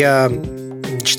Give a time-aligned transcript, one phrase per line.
[0.00, 0.30] Я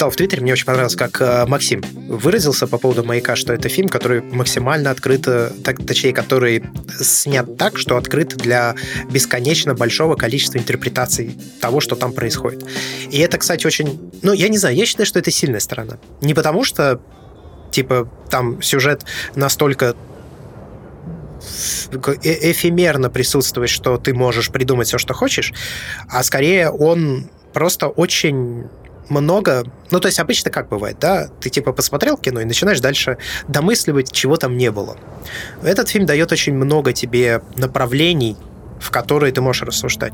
[0.02, 3.70] читал в Твиттере, мне очень понравилось, как э, Максим выразился по поводу «Маяка», что это
[3.70, 6.64] фильм, который максимально открыто, так, точнее, который
[7.00, 8.74] снят так, что открыт для
[9.12, 12.66] бесконечно большого количества интерпретаций того, что там происходит.
[13.12, 14.12] И это, кстати, очень...
[14.24, 16.00] Ну, я не знаю, я считаю, что это сильная сторона.
[16.20, 17.00] Не потому что,
[17.70, 19.04] типа, там сюжет
[19.36, 19.96] настолько
[21.92, 25.54] э, эфемерно присутствует, что ты можешь придумать все, что хочешь,
[26.10, 28.66] а скорее он просто очень
[29.10, 29.64] много...
[29.90, 31.28] Ну, то есть обычно как бывает, да?
[31.40, 34.98] Ты типа посмотрел кино и начинаешь дальше домысливать, чего там не было.
[35.64, 38.38] Этот фильм дает очень много тебе направлений,
[38.80, 40.14] в которые ты можешь рассуждать.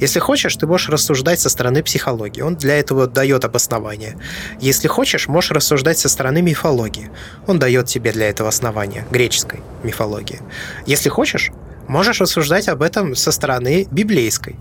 [0.00, 2.40] Если хочешь, ты можешь рассуждать со стороны психологии.
[2.40, 4.16] Он для этого дает обоснование.
[4.60, 7.10] Если хочешь, можешь рассуждать со стороны мифологии.
[7.46, 10.40] Он дает тебе для этого основание, греческой мифологии.
[10.86, 11.52] Если хочешь,
[11.88, 14.56] можешь рассуждать об этом со стороны библейской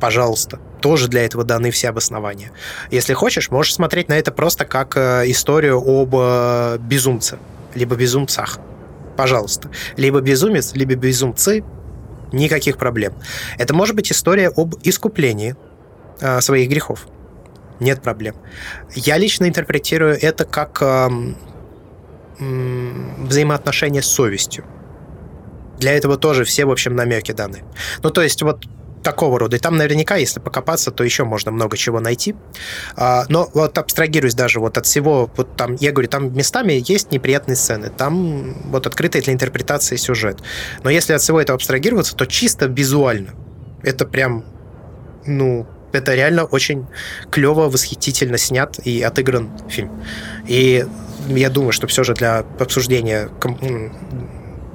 [0.00, 0.60] пожалуйста.
[0.80, 2.50] Тоже для этого даны все обоснования.
[2.90, 7.38] Если хочешь, можешь смотреть на это просто как э, историю об э, безумце,
[7.74, 8.58] либо безумцах.
[9.16, 9.70] Пожалуйста.
[9.96, 11.64] Либо безумец, либо безумцы.
[12.32, 13.14] Никаких проблем.
[13.58, 15.56] Это может быть история об искуплении
[16.20, 17.08] э, своих грехов.
[17.80, 18.34] Нет проблем.
[18.94, 21.08] Я лично интерпретирую это как э,
[22.38, 24.64] э, взаимоотношения с совестью.
[25.78, 27.62] Для этого тоже все, в общем, намеки даны.
[28.02, 28.66] Ну, то есть, вот
[29.02, 29.56] такого рода.
[29.56, 32.34] И там наверняка, если покопаться, то еще можно много чего найти.
[32.96, 37.12] А, но вот абстрагируюсь даже вот от всего, вот там, я говорю, там местами есть
[37.12, 40.40] неприятные сцены, там вот открытый для интерпретации сюжет.
[40.82, 43.34] Но если от всего этого абстрагироваться, то чисто визуально
[43.82, 44.44] это прям,
[45.26, 46.86] ну, это реально очень
[47.30, 49.90] клево, восхитительно снят и отыгран фильм.
[50.46, 50.86] И
[51.28, 53.28] я думаю, что все же для обсуждения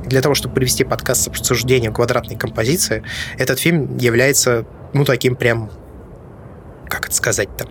[0.05, 3.03] для того, чтобы привести подкаст с обсуждением квадратной композиции,
[3.37, 5.69] этот фильм является, ну, таким прям,
[6.87, 7.67] как это сказать-то,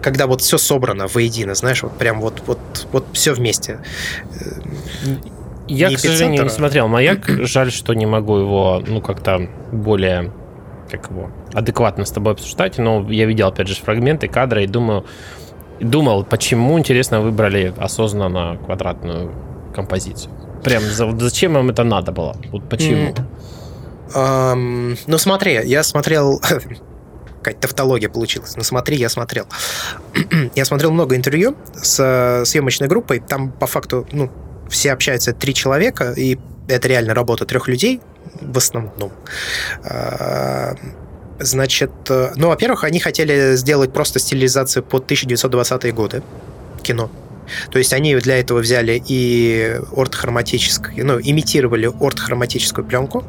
[0.00, 3.80] когда вот все собрано воедино, знаешь, вот прям вот, вот, вот все вместе.
[5.68, 7.28] Я, не к сожалению, не смотрел «Маяк».
[7.28, 10.32] Жаль, что не могу его, ну, как-то более
[10.90, 15.04] как его, адекватно с тобой обсуждать, но я видел, опять же, фрагменты, кадры и думаю,
[15.80, 19.32] думал, почему, интересно, выбрали осознанно квадратную
[19.76, 20.32] композицию?
[20.64, 20.82] Прям
[21.20, 22.36] зачем вам это надо было?
[22.52, 23.12] Вот почему?
[23.12, 23.26] Mm.
[24.14, 26.40] Um, ну смотри, я смотрел
[27.46, 28.56] какая-то тавтология получилась.
[28.56, 29.46] Ну смотри, я смотрел.
[30.56, 33.20] я смотрел много интервью с съемочной группой.
[33.20, 34.30] Там по факту, ну,
[34.68, 36.38] все общаются три человека, и
[36.68, 38.00] это реально работа трех людей
[38.40, 39.12] в основном.
[39.84, 40.74] А,
[41.38, 46.22] значит, э, ну, во-первых, они хотели сделать просто стилизацию под 1920-е годы
[46.82, 47.10] кино.
[47.70, 53.24] То есть они для этого взяли и ортохроматическую, ну, имитировали ортохроматическую пленку,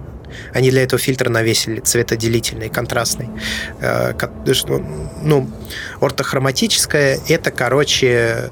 [0.54, 3.30] они для этого фильтр навесили цветоделительный, контрастный.
[3.80, 4.14] Э,
[5.24, 5.50] ну,
[6.00, 8.52] ортохроматическая– это, короче,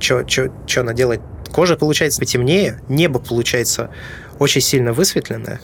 [0.00, 1.20] что э, она делает?
[1.50, 3.90] Кожа получается потемнее, небо получается
[4.38, 5.60] очень сильно высветленное,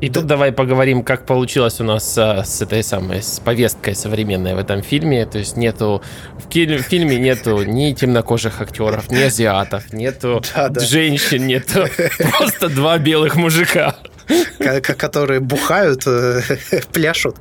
[0.00, 0.20] и да.
[0.20, 4.58] тут давай поговорим, как получилось у нас а, с этой самой, с повесткой современной в
[4.58, 5.26] этом фильме.
[5.26, 6.02] То есть нету,
[6.38, 10.80] в, ки- в фильме нету ни темнокожих актеров, ни азиатов, нету да, да.
[10.80, 11.86] женщин, нету
[12.38, 13.96] просто два белых мужика.
[14.96, 16.40] Которые бухают, э,
[16.92, 17.36] пляшут.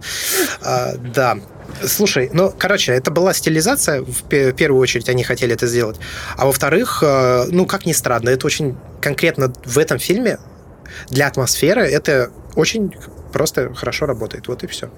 [0.62, 1.38] А, да.
[1.86, 5.98] Слушай, ну, короче, это была стилизация, в первую очередь они хотели это сделать.
[6.36, 10.40] А во-вторых, э, ну, как ни странно, это очень конкретно в этом фильме
[11.10, 12.94] для атмосферы это очень
[13.32, 14.48] просто хорошо работает.
[14.48, 14.90] Вот и все.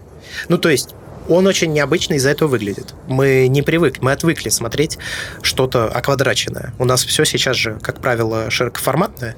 [0.49, 0.95] Ну, то есть
[1.29, 2.93] он очень необычно из-за этого выглядит.
[3.07, 4.97] Мы не привыкли, мы отвыкли смотреть
[5.41, 6.73] что-то оквадраченное.
[6.79, 9.35] У нас все сейчас же, как правило, широкоформатное.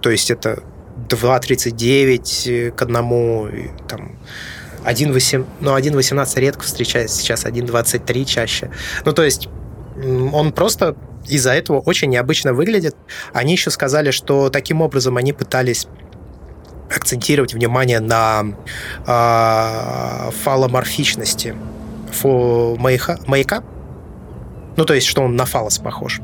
[0.00, 0.62] То есть это
[1.08, 3.48] 2.39 к одному,
[3.88, 4.18] там,
[4.84, 8.70] 1.8, ну, 1.18 редко встречается, сейчас 1.23 чаще.
[9.04, 9.48] Ну, то есть
[10.32, 10.96] он просто
[11.28, 12.96] из-за этого очень необычно выглядит.
[13.32, 15.88] Они еще сказали, что таким образом они пытались
[16.94, 18.44] акцентировать внимание на
[19.06, 21.54] э, фаломорфичности
[22.12, 23.62] фо маяка, маяка.
[24.76, 26.20] Ну, то есть, что он на фалос похож.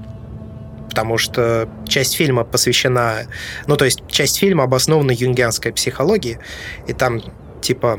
[0.89, 3.27] Потому что часть фильма посвящена...
[3.67, 6.39] Ну, то есть, часть фильма обоснована юнгианской психологией,
[6.87, 7.23] и там,
[7.63, 7.99] типа,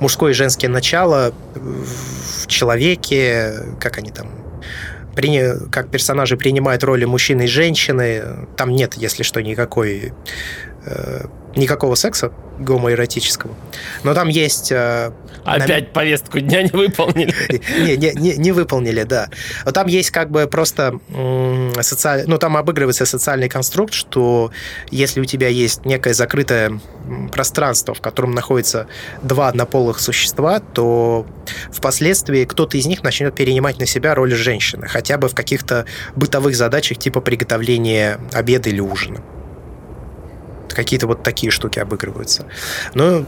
[0.00, 4.28] мужское и женское начало в человеке, как они там
[5.70, 8.46] как персонажи принимают роли мужчины и женщины.
[8.56, 10.14] Там нет, если что, никакой
[10.84, 13.54] Э, никакого секса гомоэротического.
[14.04, 14.72] Но там есть...
[14.72, 15.12] Э,
[15.44, 15.92] Опять нам...
[15.92, 17.34] повестку дня не выполнили.
[17.82, 19.28] Не, не, не, не выполнили, да.
[19.64, 20.98] Но там есть как бы просто
[21.80, 22.26] социальный...
[22.26, 24.50] Ну, там обыгрывается социальный конструкт, что
[24.90, 26.80] если у тебя есть некое закрытое
[27.32, 28.86] пространство, в котором находятся
[29.22, 31.26] два однополых существа, то
[31.70, 35.84] впоследствии кто-то из них начнет перенимать на себя роль женщины, хотя бы в каких-то
[36.16, 39.22] бытовых задачах типа приготовления обеда или ужина
[40.68, 42.46] какие-то вот такие штуки обыгрываются.
[42.94, 43.24] Но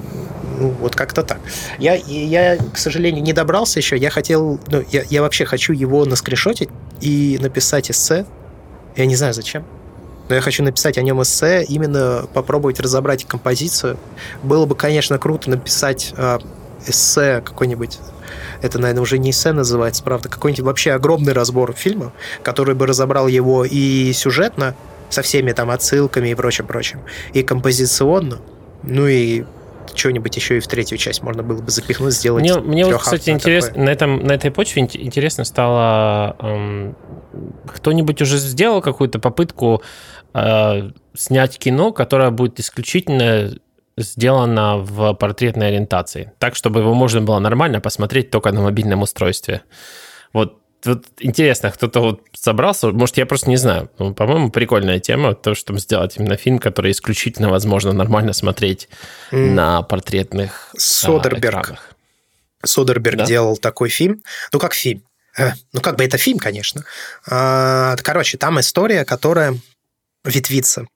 [0.59, 1.41] ну, вот как-то так.
[1.79, 3.97] Я, я, к сожалению, не добрался еще.
[3.97, 6.71] Я хотел, ну, я, я вообще хочу его наскрешотить
[7.01, 8.27] и написать эссе.
[8.97, 9.65] Я не знаю, зачем.
[10.29, 13.99] Но я хочу написать о нем эссе, именно попробовать разобрать композицию.
[14.43, 16.39] Было бы, конечно, круто написать э,
[16.87, 17.99] эссе какой-нибудь
[18.63, 23.29] это, наверное, уже не эссе называется, правда, какой-нибудь вообще огромный разбор фильма, который бы разобрал
[23.29, 24.75] его и сюжетно,
[25.15, 27.01] со всеми там отсылками и прочим-прочим.
[27.33, 28.41] И композиционно,
[28.83, 29.45] ну и
[29.95, 32.43] что-нибудь еще и в третью часть можно было бы запихнуть, сделать.
[32.43, 36.97] Мне, мне вот, кстати, интересно, на, этом, на этой почве интересно стало, эм,
[37.67, 39.83] кто-нибудь уже сделал какую-то попытку
[40.35, 43.53] э, снять кино, которое будет исключительно
[43.97, 49.63] сделано в портретной ориентации, так, чтобы его можно было нормально посмотреть только на мобильном устройстве.
[50.33, 53.91] Вот вот интересно, кто-то вот собрался, может, я просто не знаю.
[53.99, 58.89] Ну, по-моему, прикольная тема, то, чтобы сделать именно фильм, который исключительно возможно нормально смотреть
[59.31, 59.51] mm.
[59.51, 61.63] на портретных а, Содерберг.
[61.63, 61.91] Экранах.
[62.65, 63.27] Содерберг да?
[63.27, 64.23] делал такой фильм.
[64.53, 65.03] Ну, как фильм.
[65.37, 66.85] Э, ну, как бы это фильм, конечно.
[67.27, 69.59] А, короче, там история, которая
[70.25, 70.87] ветвится.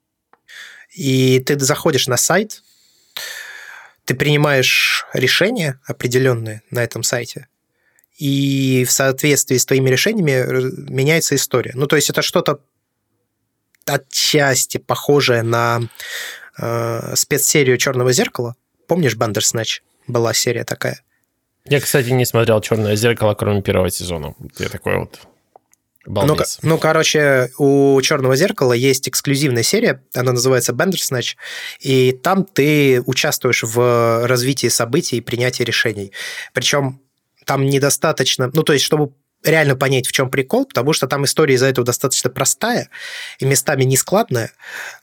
[0.94, 2.62] И ты заходишь на сайт,
[4.05, 7.46] ты принимаешь решения определенные на этом сайте,
[8.19, 11.73] и в соответствии с твоими решениями меняется история.
[11.75, 12.61] Ну, то есть это что-то
[13.87, 15.82] отчасти похожее на
[16.59, 18.56] э, спецсерию Черного зеркала.
[18.87, 19.82] Помнишь Бандерснач?
[20.06, 21.00] Была серия такая.
[21.65, 24.35] Я, кстати, не смотрел Черное зеркало, кроме первого сезона.
[24.59, 25.20] Я такой вот
[26.62, 31.37] Ну, ну, короче, у Черного зеркала есть эксклюзивная серия, она называется Бендерснач,
[31.81, 36.12] и там ты участвуешь в развитии событий и принятии решений.
[36.55, 37.03] Причем
[37.48, 41.54] там недостаточно, ну, то есть, чтобы реально понять, в чем прикол, потому что там история
[41.54, 42.90] из-за этого достаточно простая
[43.38, 44.50] и местами нескладная,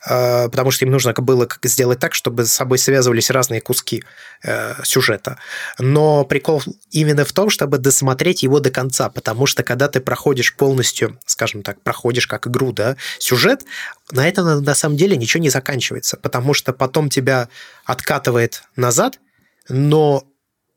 [0.07, 4.03] э, потому что им нужно было сделать так, чтобы с собой связывались разные куски
[4.43, 5.39] э, сюжета.
[5.79, 6.61] Но прикол
[6.91, 11.63] именно в том, чтобы досмотреть его до конца, потому что когда ты проходишь полностью, скажем
[11.63, 13.63] так, проходишь как игру, да, сюжет,
[14.11, 17.49] на этом на самом деле ничего не заканчивается, потому что потом тебя
[17.85, 19.17] откатывает назад,
[19.67, 20.27] но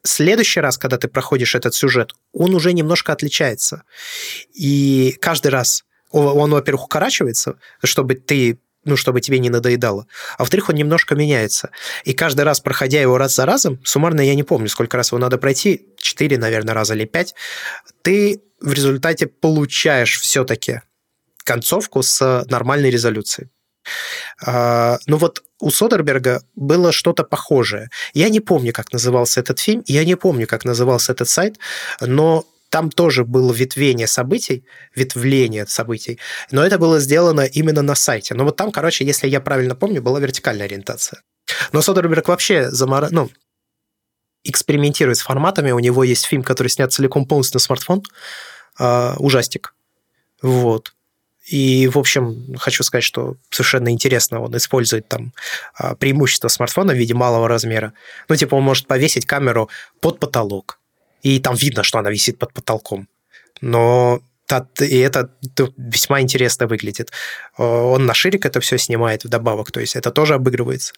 [0.04, 3.82] следующий раз, когда ты проходишь этот сюжет, он уже немножко отличается.
[4.54, 10.06] И каждый раз он, во-первых, укорачивается, чтобы ты ну, чтобы тебе не надоедало.
[10.38, 11.70] А во-вторых, он немножко меняется.
[12.04, 15.18] И каждый раз, проходя его раз за разом, суммарно я не помню, сколько раз его
[15.18, 17.34] надо пройти, 4, наверное, раза или 5,
[18.02, 20.80] ты в результате получаешь все-таки
[21.44, 23.50] концовку с нормальной резолюцией.
[24.44, 27.90] А, ну вот у Содерберга было что-то похожее.
[28.14, 31.58] Я не помню, как назывался этот фильм, я не помню, как назывался этот сайт,
[32.00, 34.64] но там тоже было ветвение событий,
[34.94, 36.18] ветвление событий,
[36.50, 38.34] но это было сделано именно на сайте.
[38.34, 41.22] Но вот там, короче, если я правильно помню, была вертикальная ориентация.
[41.72, 43.08] Но Содерберг вообще замор...
[43.10, 43.30] ну,
[44.44, 45.70] экспериментирует с форматами.
[45.70, 48.02] У него есть фильм, который снят целиком полностью на смартфон.
[48.78, 49.74] Э, ужастик.
[50.42, 50.92] Вот.
[51.48, 55.32] И, в общем, хочу сказать, что совершенно интересно, он использует там
[55.74, 57.94] а, преимущество смартфона в виде малого размера.
[58.28, 60.78] Ну, типа, он может повесить камеру под потолок,
[61.22, 63.08] и там видно, что она висит под потолком.
[63.62, 64.20] Но
[64.80, 65.30] и это
[65.76, 67.12] весьма интересно выглядит.
[67.56, 70.94] Он на ширик это все снимает вдобавок, то есть это тоже обыгрывается.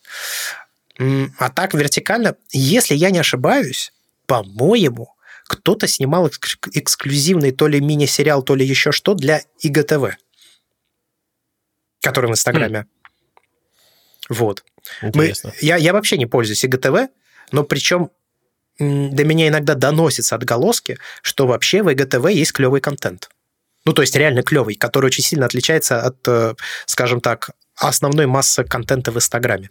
[0.98, 3.92] А так вертикально, если я не ошибаюсь,
[4.26, 5.14] по-моему,
[5.44, 10.16] кто-то снимал эксклюзивный то ли мини-сериал, то ли еще что для ИГТВ
[12.00, 12.78] который в Инстаграме.
[12.80, 12.86] Mm.
[14.30, 14.64] Вот.
[15.02, 17.10] Мы, я, я вообще не пользуюсь ИГТВ,
[17.52, 18.10] но причем
[18.78, 23.28] до меня иногда доносятся отголоски, что вообще в ИГТВ есть клевый контент.
[23.84, 26.54] Ну, то есть реально клевый, который очень сильно отличается от, э,
[26.86, 29.70] скажем так, основной массы контента в Инстаграме.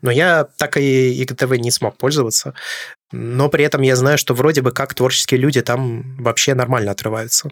[0.00, 2.54] Но я так и ИГТВ не смог пользоваться.
[3.12, 7.50] Но при этом я знаю, что вроде бы как творческие люди там вообще нормально отрываются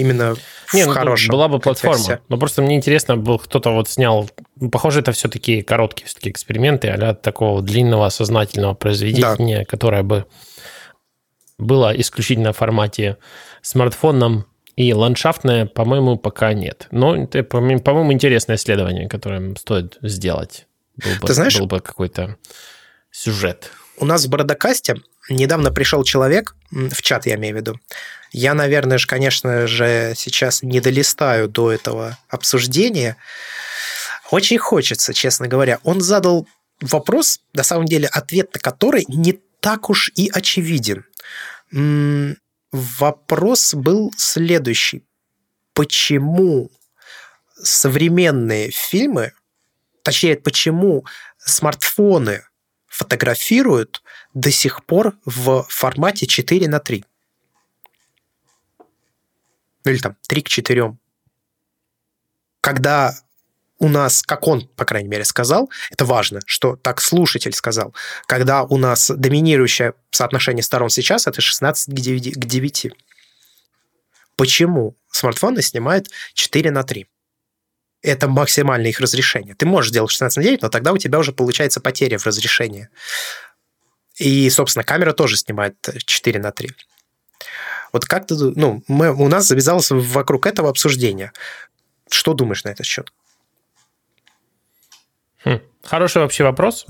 [0.00, 0.36] именно
[0.72, 1.96] не, в ну, хорошем Была бы платформа.
[1.96, 2.24] Контексте.
[2.28, 4.28] Но просто мне интересно, был кто-то вот снял...
[4.72, 9.64] Похоже, это все-таки короткие все-таки эксперименты а такого длинного сознательного произведения, да.
[9.64, 10.26] которое бы
[11.58, 13.16] было исключительно в формате
[13.62, 16.86] смартфоном И ландшафтное, по-моему, пока нет.
[16.90, 20.66] Но это, по-моему, интересное исследование, которое стоит сделать.
[20.96, 22.36] Был бы, Ты знаешь, был бы какой-то
[23.10, 23.70] сюжет.
[23.98, 24.96] У нас в Бородокасте
[25.30, 27.80] недавно пришел человек, в чат я имею в виду.
[28.32, 33.16] Я, наверное же, конечно же, сейчас не долистаю до этого обсуждения.
[34.30, 35.78] Очень хочется, честно говоря.
[35.84, 36.46] Он задал
[36.80, 41.04] вопрос, на самом деле, ответ на который не так уж и очевиден.
[42.72, 45.04] Вопрос был следующий.
[45.72, 46.70] Почему
[47.62, 49.32] современные фильмы,
[50.02, 51.04] точнее, почему
[51.38, 52.42] смартфоны
[52.86, 54.02] фотографируют
[54.34, 57.04] до сих пор в формате 4 на 3?
[59.86, 60.96] Ну или там 3 к 4.
[62.60, 63.14] Когда
[63.78, 67.94] у нас, как он, по крайней мере, сказал, это важно, что так слушатель сказал,
[68.26, 72.34] когда у нас доминирующее соотношение сторон сейчас, это 16 к 9.
[72.34, 72.92] К 9.
[74.34, 77.06] Почему смартфоны снимают 4 на 3?
[78.02, 79.54] Это максимальное их разрешение.
[79.54, 82.88] Ты можешь сделать 16 на 9, но тогда у тебя уже получается потеря в разрешении.
[84.16, 86.70] И, собственно, камера тоже снимает 4 на 3.
[87.96, 88.34] Вот как ты...
[88.34, 91.32] Ну, мы, у нас завязалось вокруг этого обсуждения.
[92.10, 93.10] Что думаешь на этот счет?
[95.46, 95.60] Хм.
[95.82, 96.84] Хороший вообще вопрос.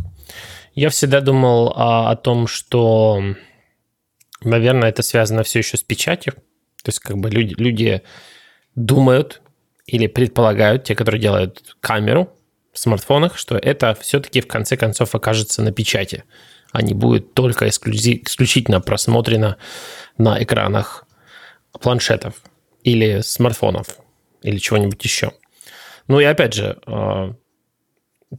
[0.75, 3.23] Я всегда думал а, о том, что,
[4.41, 6.33] наверное, это связано все еще с печатью.
[6.83, 8.03] То есть как бы люди, люди
[8.75, 9.43] думают
[9.87, 12.37] или предполагают, те, которые делают камеру
[12.73, 16.25] в смартфонах, что это все-таки в конце концов окажется на печати,
[16.77, 19.57] а не будет только исключительно просмотрено
[20.19, 21.07] на экранах
[21.73, 22.35] планшетов
[22.83, 23.97] или смартфонов
[24.43, 25.33] или чего-нибудь еще.
[26.07, 27.33] Ну и опять же, а,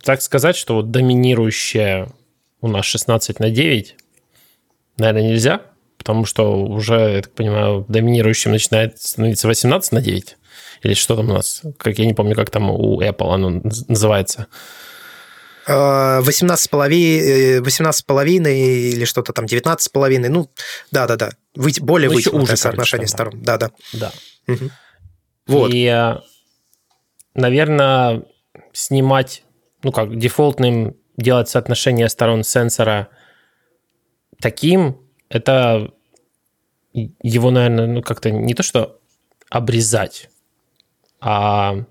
[0.04, 2.10] так сказать, что вот доминирующая
[2.62, 3.96] у нас 16 на 9,
[5.00, 5.62] наверное, нельзя,
[5.98, 10.38] потому что уже, я так понимаю, доминирующим начинает становиться 18 на 9.
[10.84, 11.64] Или что там у нас?
[11.80, 14.46] Как я не помню, как там у Apple оно называется.
[15.68, 20.50] 18 половиной, 18 половиной или что-то там, 19 половиной, ну,
[20.92, 23.72] да-да-да, более ну, вытянутое соотношение сторон, да-да.
[23.94, 24.12] Да.
[24.48, 24.70] Угу.
[25.48, 25.74] Вот.
[25.74, 26.16] И, э,
[27.34, 28.24] наверное,
[28.74, 29.44] снимать
[29.84, 33.10] ну как, дефолтным делать соотношение сторон сенсора
[34.40, 35.94] таким, это
[36.94, 39.00] его, наверное, ну как-то не то, что
[39.50, 40.30] обрезать,
[41.20, 41.86] а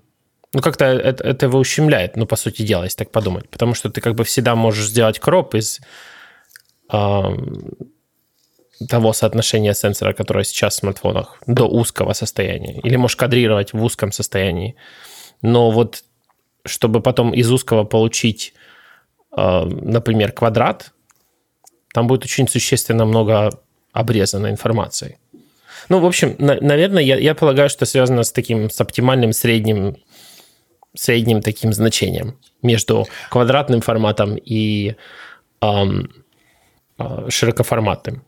[0.53, 3.49] ну как-то это, это его ущемляет, ну по сути дела, если так подумать.
[3.49, 5.79] Потому что ты как бы всегда можешь сделать кроп из
[6.91, 7.21] э,
[8.89, 12.79] того соотношения сенсора, которое сейчас в смартфонах, до узкого состояния.
[12.83, 14.75] Или можешь кадрировать в узком состоянии.
[15.41, 16.03] Но вот
[16.65, 18.53] чтобы потом из узкого получить,
[19.35, 20.91] э, например, квадрат,
[21.93, 23.49] там будет очень существенно много
[23.93, 25.17] обрезанной информации.
[25.89, 29.97] Ну, в общем, на, наверное, я, я полагаю, что связано с таким, с оптимальным средним,
[30.97, 34.95] средним таким значением между квадратным форматом и
[35.61, 36.11] эм,
[36.97, 38.23] э, широкоформатным.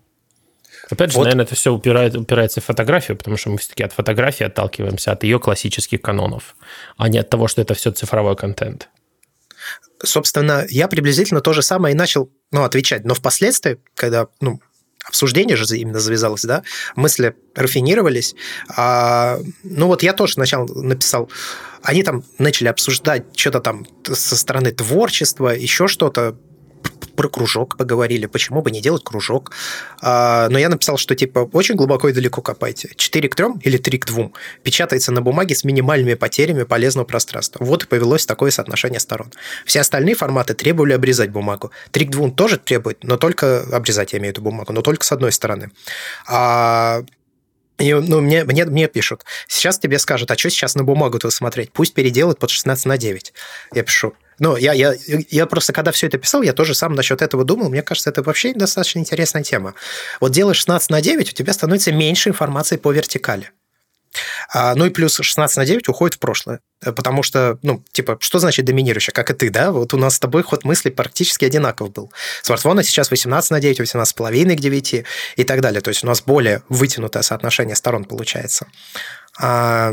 [0.90, 1.26] Опять же, вот.
[1.26, 5.24] наверное, это все упирает, упирается в фотографию, потому что мы все-таки от фотографии отталкиваемся, от
[5.24, 6.56] ее классических канонов,
[6.98, 8.90] а не от того, что это все цифровой контент.
[10.02, 13.04] Собственно, я приблизительно то же самое и начал ну, отвечать.
[13.04, 14.62] Но впоследствии, когда ну,
[15.10, 16.64] обсуждение же именно завязалось, да,
[16.96, 18.36] мысли рафинировались.
[18.70, 21.30] А, ну вот я тоже сначала написал,
[21.84, 26.38] они там начали обсуждать что-то там со стороны творчества, еще что-то,
[27.20, 29.52] про кружок поговорили, почему бы не делать кружок.
[30.02, 32.92] А, но я написал, что типа очень глубоко и далеко копайте.
[32.96, 34.32] 4 к 3 или 3 к 2
[34.64, 37.66] печатается на бумаге с минимальными потерями полезного пространства.
[37.66, 39.34] Вот и повелось такое соотношение сторон.
[39.66, 41.72] Все остальные форматы требовали обрезать бумагу.
[41.92, 45.04] 3 к 2 тоже требует, но только обрезать, я имею в виду бумагу, но только
[45.04, 45.72] с одной стороны.
[46.26, 47.04] А
[47.80, 51.74] и, ну, мне, мне, мне пишут, сейчас тебе скажут, а что сейчас на бумагу-то смотреть?
[51.74, 53.34] Пусть переделают под 16 на 9.
[53.74, 54.96] Я пишу, ну, я, я,
[55.30, 57.70] я просто, когда все это писал, я тоже сам насчет этого думал.
[57.70, 59.74] Мне кажется, это вообще достаточно интересная тема.
[60.20, 63.52] Вот делаешь 16 на 9, у тебя становится меньше информации по вертикали.
[64.52, 66.62] А, ну и плюс 16 на 9 уходит в прошлое.
[66.82, 69.14] Потому что, ну, типа, что значит доминирующее?
[69.14, 69.72] Как и ты, да?
[69.72, 72.12] Вот у нас с тобой ход мысли практически одинаков был.
[72.42, 75.06] Смартфоны сейчас 18 на 9, 18,5 к 9
[75.36, 75.82] и так далее.
[75.82, 78.68] То есть у нас более вытянутое соотношение сторон получается.
[79.40, 79.92] А,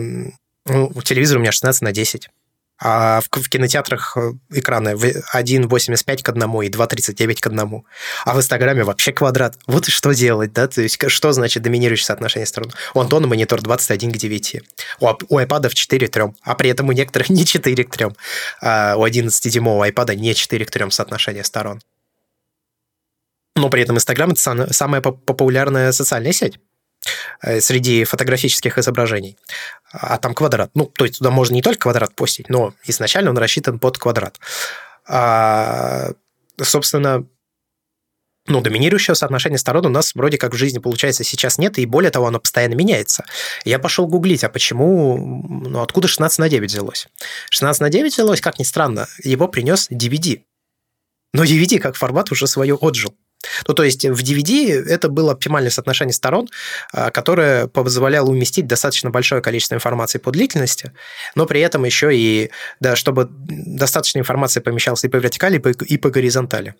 [0.65, 2.31] ну, телевизор у меня 16 на 10
[2.79, 7.85] а в, в кинотеатрах э, экраны 1,85 к 1 и 2,39 к 1.
[8.25, 9.57] А в Инстаграме вообще квадрат.
[9.67, 10.69] Вот и что делать, да?
[10.69, 12.73] То есть что значит доминирующее соотношение сторон?
[12.95, 14.63] У Антона монитор 21 к 9.
[15.01, 18.07] У, у iPad 4 к 3, а при этом у некоторых не 4 к 3.
[18.61, 21.81] А у 11-дюймового iPad не 4 к 3 соотношение сторон.
[23.55, 26.59] Но при этом Инстаграм– это самая популярная социальная сеть.
[27.43, 29.37] э, среди фотографических изображений.
[29.99, 30.71] А там квадрат.
[30.75, 34.39] Ну, то есть туда можно не только квадрат постить, но изначально он рассчитан под квадрат.
[35.09, 36.11] А,
[36.61, 37.27] собственно,
[38.47, 42.11] ну, доминирующего соотношения сторон у нас вроде как в жизни, получается, сейчас нет, и более
[42.11, 43.25] того, оно постоянно меняется.
[43.65, 47.09] Я пошел гуглить, а почему, ну, откуда 16 на 9 взялось?
[47.51, 50.43] 16 на 9 взялось, как ни странно, его принес DVD.
[51.33, 53.15] Но DVD как формат уже свое отжил.
[53.67, 56.49] Ну, то есть в DVD это было оптимальное соотношение сторон,
[56.93, 60.93] а, которое позволяло уместить достаточно большое количество информации по длительности,
[61.35, 62.51] но при этом еще и,
[62.81, 66.75] да, чтобы достаточно информации помещалась и по вертикали, и по, и по горизонтали.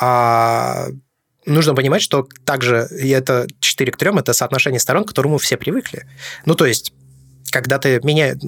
[0.00, 0.88] А
[1.46, 6.06] нужно понимать, что также это 4 к 3 это соотношение сторон, к которому все привыкли.
[6.46, 6.92] Ну, то есть,
[7.50, 8.38] когда ты меняешь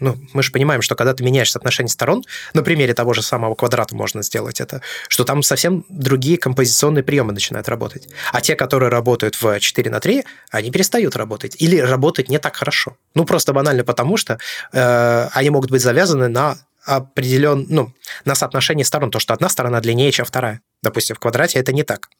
[0.00, 3.54] ну, мы же понимаем, что когда ты меняешь соотношение сторон, на примере того же самого
[3.54, 8.08] квадрата можно сделать это, что там совсем другие композиционные приемы начинают работать.
[8.32, 11.56] А те, которые работают в 4 на 3, они перестают работать.
[11.60, 12.96] Или работают не так хорошо.
[13.14, 14.38] Ну, просто банально потому, что
[14.72, 17.92] э, они могут быть завязаны на определен, ну,
[18.24, 20.60] на соотношение сторон, то, что одна сторона длиннее, чем вторая.
[20.82, 22.10] Допустим, в квадрате это не так.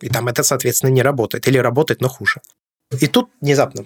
[0.00, 1.46] И там это, соответственно, не работает.
[1.46, 2.40] Или работает, но хуже.
[2.98, 3.84] И тут внезапно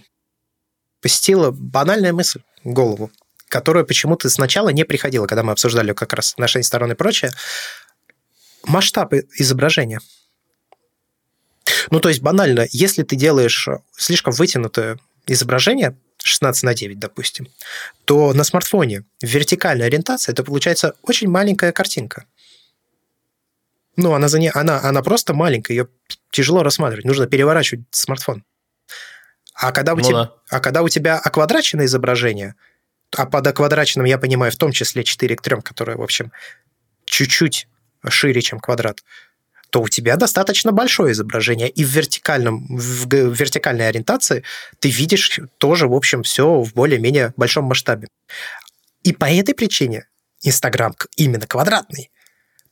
[1.04, 3.10] посетила банальная мысль в голову
[3.54, 7.30] которая почему-то сначала не приходила, когда мы обсуждали как раз отношения сторон и прочее.
[8.64, 10.00] Масштаб изображения.
[11.92, 17.46] Ну, то есть банально, если ты делаешь слишком вытянутое изображение, 16 на 9, допустим,
[18.06, 22.24] то на смартфоне в вертикальной ориентации это получается очень маленькая картинка.
[23.96, 24.50] Ну, она, за не...
[24.50, 25.88] она, она просто маленькая, ее
[26.32, 28.42] тяжело рассматривать, нужно переворачивать смартфон.
[29.54, 30.24] А когда у, ну, тебя...
[30.24, 30.32] да.
[30.50, 32.56] а когда у тебя оквадраченное изображение–
[33.18, 36.32] а под квадратным я понимаю в том числе 4 к 3, которое, в общем,
[37.04, 37.68] чуть-чуть
[38.08, 39.02] шире, чем квадрат,
[39.70, 41.68] то у тебя достаточно большое изображение.
[41.68, 44.44] И в, вертикальном, в вертикальной ориентации
[44.78, 48.08] ты видишь тоже, в общем, все в более-менее большом масштабе.
[49.02, 50.06] И по этой причине
[50.42, 52.10] Инстаграм именно квадратный.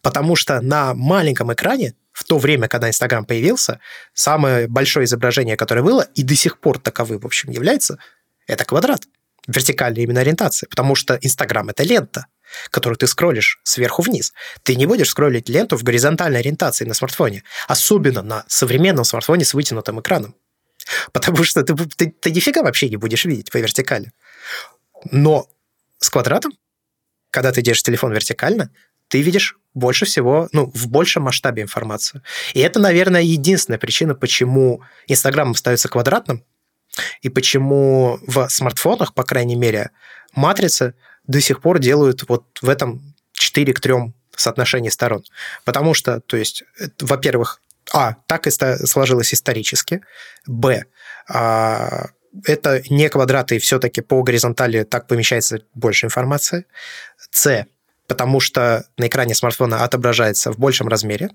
[0.00, 3.80] Потому что на маленьком экране в то время, когда Инстаграм появился,
[4.12, 7.98] самое большое изображение, которое было, и до сих пор таковым, в общем, является,
[8.46, 9.02] это квадрат
[9.46, 12.26] вертикальной именно ориентации, потому что Инстаграм– это лента,
[12.70, 14.33] которую ты скроллишь сверху вниз.
[14.62, 19.55] Ты не будешь скроллить ленту в горизонтальной ориентации на смартфоне, особенно на современном смартфоне с
[19.55, 20.35] вытянутым экраном.
[21.12, 24.12] Потому что ты, ты, ты нифига вообще не будешь видеть по вертикали.
[25.11, 25.48] Но
[25.98, 26.52] с квадратом,
[27.31, 28.70] когда ты держишь телефон вертикально,
[29.09, 32.22] ты видишь больше всего, ну, в большем масштабе информацию.
[32.55, 36.44] И это, наверное, единственная причина, почему Инстаграм становится квадратным,
[37.20, 39.90] и почему в смартфонах, по крайней мере,
[40.35, 40.94] матрицы
[41.26, 43.94] до сих пор делают вот в этом 4 к 3
[44.37, 45.24] соотношении сторон.
[45.64, 46.64] Потому что, то есть,
[47.00, 47.61] во-первых,
[47.92, 50.02] а, так и сложилось исторически,
[50.46, 50.87] б,
[51.28, 52.09] а,
[52.44, 56.66] это не квадраты, и все-таки по горизонтали так помещается больше информации.
[57.31, 57.66] С,
[58.07, 61.31] потому что на экране смартфона отображается в большем размере.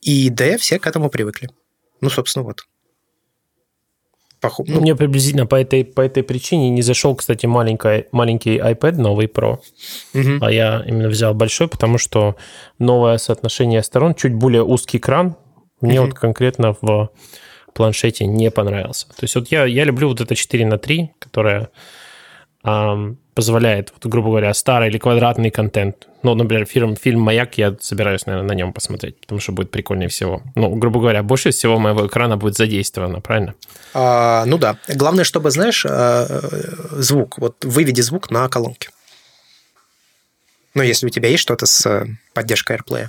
[0.00, 1.50] И Д, все к этому привыкли.
[2.00, 2.66] Ну, собственно, вот.
[4.44, 4.64] Поху...
[4.66, 9.26] Ну, мне приблизительно по этой, по этой причине не зашел, кстати, маленький, маленький iPad новый
[9.26, 9.58] Pro,
[10.14, 10.38] угу.
[10.40, 12.36] а я именно взял большой, потому что
[12.78, 15.36] новое соотношение сторон, чуть более узкий экран,
[15.80, 16.08] мне угу.
[16.08, 17.10] вот конкретно в
[17.74, 19.08] планшете не понравился.
[19.08, 21.70] То есть вот я, я люблю вот это 4 на 3, которое
[22.64, 26.08] эм, позволяет, вот, грубо говоря, старый или квадратный контент.
[26.24, 30.08] Ну, например, фильм, фильм «Маяк» я собираюсь, наверное, на нем посмотреть, потому что будет прикольнее
[30.08, 30.42] всего.
[30.54, 33.54] Ну, грубо говоря, больше всего моего экрана будет задействовано, правильно?
[33.92, 34.78] А, ну да.
[34.88, 36.40] Главное, чтобы, знаешь, э,
[36.92, 38.88] звук, вот выведи звук на колонке.
[40.72, 43.08] Ну, если у тебя есть что-то с э, поддержкой AirPlay.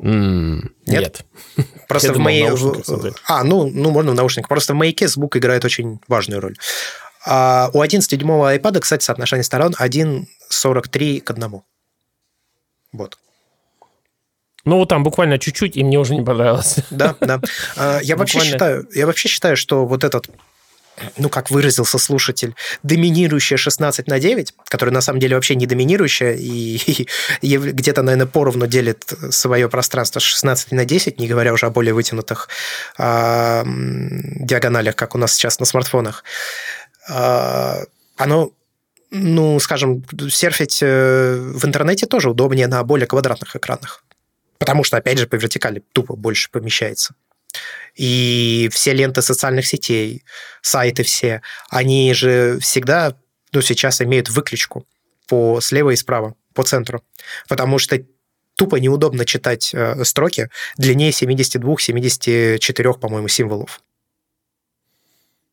[0.00, 1.24] Mm, нет?
[1.56, 1.66] нет.
[1.88, 2.48] Просто в моей...
[3.26, 4.48] А, ну, ну, можно в наушниках.
[4.48, 6.54] Просто в маяке звук играет очень важную роль.
[7.24, 11.62] А у 11-дюймового iPad, кстати, соотношение сторон 1,43 к 1.
[12.92, 13.18] Вот.
[14.64, 16.76] Ну, вот там буквально чуть-чуть, и мне уже не понравилось.
[16.90, 17.40] Да, да.
[17.76, 20.28] А, я вообще считаю, я вообще считаю, что вот этот
[21.16, 26.34] ну, как выразился слушатель, доминирующая 16 на 9, которая на самом деле вообще не доминирующая
[26.34, 27.06] и,
[27.40, 31.94] и, где-то, наверное, поровну делит свое пространство 16 на 10, не говоря уже о более
[31.94, 32.48] вытянутых
[32.98, 36.22] э, диагоналях, как у нас сейчас на смартфонах.
[36.22, 38.52] А, оно
[39.10, 44.04] ну, скажем, серфить э, в интернете тоже удобнее на более квадратных экранах.
[44.58, 47.14] Потому что, опять же, по вертикали тупо больше помещается.
[47.96, 50.24] И все ленты социальных сетей,
[50.62, 53.16] сайты все, они же всегда,
[53.52, 54.86] ну, сейчас имеют выключку
[55.26, 57.02] по слева и справа, по центру.
[57.48, 58.00] Потому что
[58.54, 63.80] тупо неудобно читать э, строки длиннее 72-74, по-моему, символов.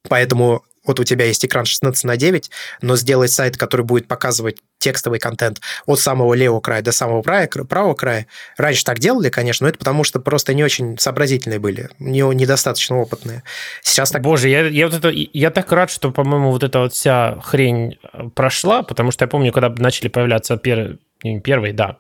[0.04, 2.50] Поэтому вот у тебя есть экран 16 на 9,
[2.82, 7.94] но сделать сайт, который будет показывать текстовый контент от самого левого края до самого правого
[7.94, 8.28] края.
[8.58, 12.98] Раньше так делали, конечно, но это потому, что просто не очень сообразительные были, не, недостаточно
[12.98, 13.44] опытные.
[13.82, 14.22] Сейчас так...
[14.22, 17.98] Боже, я, я, вот это, я так рад, что, по-моему, вот эта вот вся хрень
[18.14, 20.98] э, прошла, потому что я помню, когда начали появляться пер...
[21.44, 21.98] первые, да,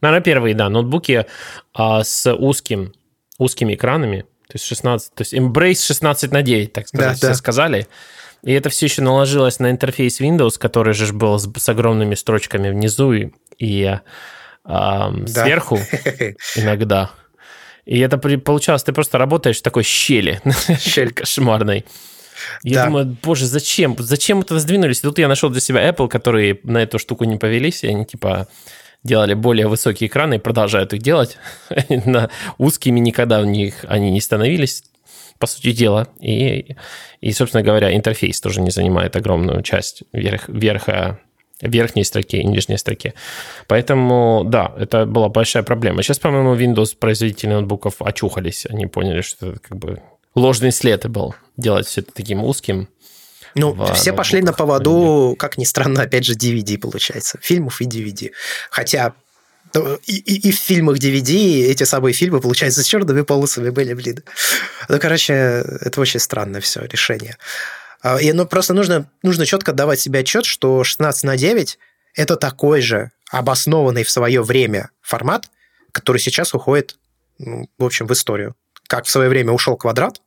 [0.00, 1.26] наверное, первые, да, ноутбуки
[1.74, 2.92] а, с узким,
[3.38, 7.28] узкими экранами, то есть 16, то есть Embrace 16 на 9, так сказать, да, все
[7.28, 7.34] да.
[7.34, 7.86] сказали.
[8.42, 12.70] И это все еще наложилось на интерфейс Windows, который же был с, с огромными строчками
[12.70, 13.98] внизу и, и э,
[14.64, 15.10] да.
[15.26, 15.78] сверху
[16.56, 17.10] иногда.
[17.84, 20.40] И это получалось, ты просто работаешь в такой щели,
[20.78, 21.84] щель кошмарной.
[22.62, 22.86] Я да.
[22.86, 23.96] думаю, боже, зачем?
[23.98, 25.00] Зачем это сдвинулись?
[25.00, 28.04] И тут я нашел для себя Apple, которые на эту штуку не повелись, и они
[28.04, 28.46] типа
[29.02, 31.38] делали более высокие экраны и продолжают их делать.
[31.88, 34.84] на узкими никогда у них они не становились
[35.38, 36.08] по сути дела.
[36.20, 36.76] И,
[37.20, 41.20] и, собственно говоря, интерфейс тоже не занимает огромную часть верх, верха
[41.60, 43.14] верхней строке и нижней строке.
[43.66, 46.02] Поэтому, да, это была большая проблема.
[46.02, 48.66] Сейчас, по-моему, Windows производители ноутбуков очухались.
[48.68, 50.00] Они поняли, что это как бы
[50.34, 52.88] ложный след был делать все это таким узким.
[53.54, 57.38] Ну, все пошли на поводу, как ни странно, опять же, DVD получается.
[57.42, 58.30] Фильмов и DVD.
[58.70, 59.14] Хотя
[60.06, 64.22] и, и, и в фильмах DVD эти самые фильмы, получается, с черными полосами были, блин.
[64.88, 67.36] Ну, короче, это очень странное все решение.
[68.00, 71.78] А, и, ну, просто нужно, нужно четко давать себе отчет, что 16 на 9–
[72.14, 75.50] это такой же обоснованный в свое время формат,
[75.92, 76.96] который сейчас уходит,
[77.38, 78.54] ну, в общем, в историю.
[78.86, 80.22] Как в свое время ушел квадрат,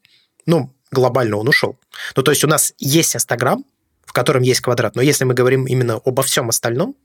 [0.46, 1.80] ну, глобально он ушел.
[2.16, 3.64] Ну, то есть у нас есть Инстаграм,
[4.06, 6.96] в котором есть квадрат, но если мы говорим именно обо всем остальном,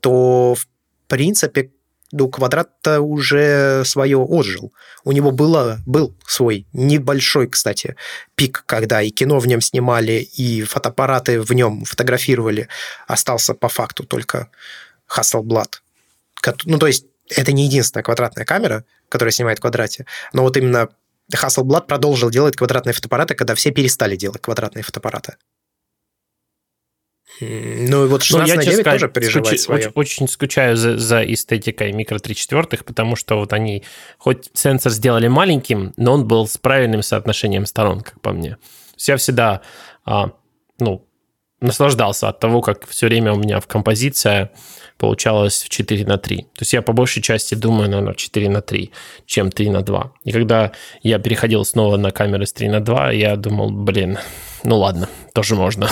[0.00, 0.66] то, в
[1.12, 1.70] принципе,
[2.10, 4.72] ну, квадрат уже свое отжил.
[5.04, 7.96] У него было, был свой небольшой, кстати,
[8.34, 12.68] пик, когда и кино в нем снимали, и фотоаппараты в нем фотографировали.
[13.06, 14.48] Остался по факту только
[15.14, 15.68] Hasselblad.
[16.64, 20.88] Ну, то есть это не единственная квадратная камера, которая снимает квадрате, но вот именно
[21.30, 25.36] Hasselblad продолжил делать квадратные фотоаппараты, когда все перестали делать квадратные фотоаппараты.
[27.88, 29.60] Ну, и вот 16 ну, я, на 9 сказать, тоже переживает скуч...
[29.60, 29.80] свое.
[29.80, 33.82] Очень, очень скучаю за, за эстетикой микро 3 четвертых, потому что вот они,
[34.18, 38.56] хоть сенсор сделали маленьким, но он был с правильным соотношением сторон, как по мне.
[38.98, 39.62] Я всегда,
[40.04, 40.32] а,
[40.78, 41.04] ну,
[41.62, 44.50] наслаждался от того, как все время у меня в композиция
[44.98, 46.42] получалась в 4 на 3.
[46.42, 48.92] То есть я по большей части думаю, наверное, 4 на 3,
[49.26, 50.12] чем 3 на 2.
[50.24, 54.18] И когда я переходил снова на камеры с 3 на 2, я думал, блин,
[54.64, 55.88] ну ладно, тоже можно.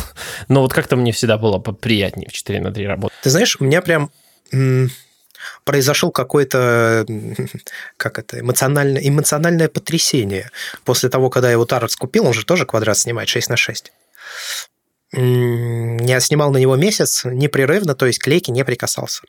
[0.48, 3.18] Но вот как-то мне всегда было приятнее в 4 на 3 работать.
[3.22, 4.10] Ты знаешь, у меня прям
[5.64, 7.06] произошел какое-то,
[7.96, 10.50] как это, эмоциональное, эмоциональное потрясение.
[10.84, 13.92] После того, когда я его Тарас купил, он же тоже квадрат снимает 6 на 6.
[15.12, 19.22] Я снимал на него месяц непрерывно, то есть к лейке не прикасался.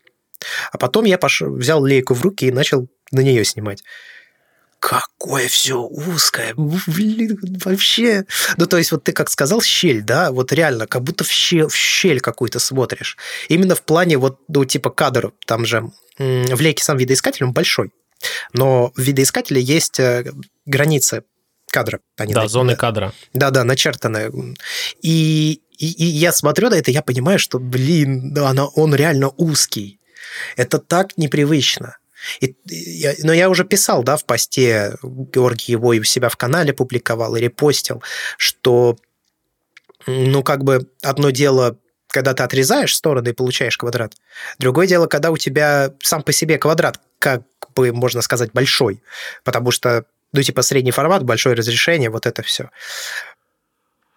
[0.72, 1.42] А потом я пош...
[1.42, 3.84] взял лейку в руки и начал на нее снимать
[4.82, 8.26] какое все узкое, блин, вообще.
[8.58, 11.68] Ну, то есть, вот ты как сказал, щель, да, вот реально, как будто в щель,
[11.68, 13.16] в щель какую-то смотришь.
[13.48, 17.92] Именно в плане вот, ну, типа кадр, там же в лейке сам видоискатель, он большой,
[18.54, 20.32] но в видоискателе есть э,
[20.66, 21.24] границы
[21.72, 22.00] кадра.
[22.18, 22.48] Они да, на...
[22.48, 23.14] зоны кадра.
[23.34, 24.56] Да-да, начертаны.
[25.04, 29.30] И, и, и я смотрю на это, я понимаю, что, блин, да, она, он реально
[29.30, 30.00] узкий.
[30.56, 31.98] Это так непривычно.
[32.40, 36.38] И, я, но я уже писал, да, в посте, Георгий его и у себя в
[36.38, 38.04] канале публиковал и репостил,
[38.38, 38.98] что,
[40.06, 41.78] ну, как бы одно дело
[42.12, 44.16] когда ты отрезаешь стороны и получаешь квадрат.
[44.60, 49.02] Другое дело, когда у тебя сам по себе квадрат, как бы можно сказать, большой.
[49.44, 52.70] Потому что, ну, типа, средний формат, большое разрешение, вот это все.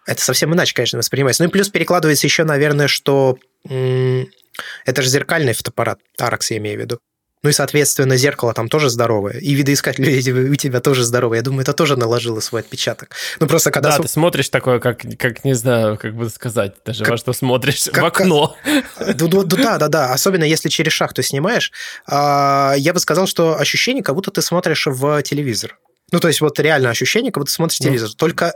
[0.05, 1.43] Это совсем иначе, конечно, воспринимается.
[1.43, 6.81] Ну и плюс перекладывается еще, наверное, что это же зеркальный фотоаппарат, Arax я имею в
[6.81, 6.99] виду.
[7.45, 9.37] Ну и, соответственно, зеркало там тоже здоровое.
[9.37, 10.03] И видоискатель
[10.49, 11.37] у тебя тоже здоровый.
[11.37, 13.11] Я думаю, это тоже наложило свой отпечаток.
[13.39, 13.95] Ну просто когда...
[13.95, 17.33] Да, ты смотришь такое, как, как не знаю, как бы сказать, даже как, во что
[17.33, 18.57] смотришь, как, в окно.
[18.97, 19.21] Как...
[19.21, 20.11] Ну, да, да, да.
[20.11, 21.71] Особенно если через шахту снимаешь.
[22.07, 25.77] А, я бы сказал, что ощущение, как будто ты смотришь в телевизор.
[26.11, 27.83] Ну, то есть вот реально ощущение, как будто смотришь ну.
[27.83, 28.09] телевизор.
[28.17, 28.53] Только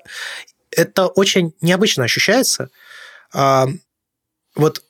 [0.71, 2.71] это очень необычно ощущается.
[3.35, 3.67] А,
[4.55, 4.81] вот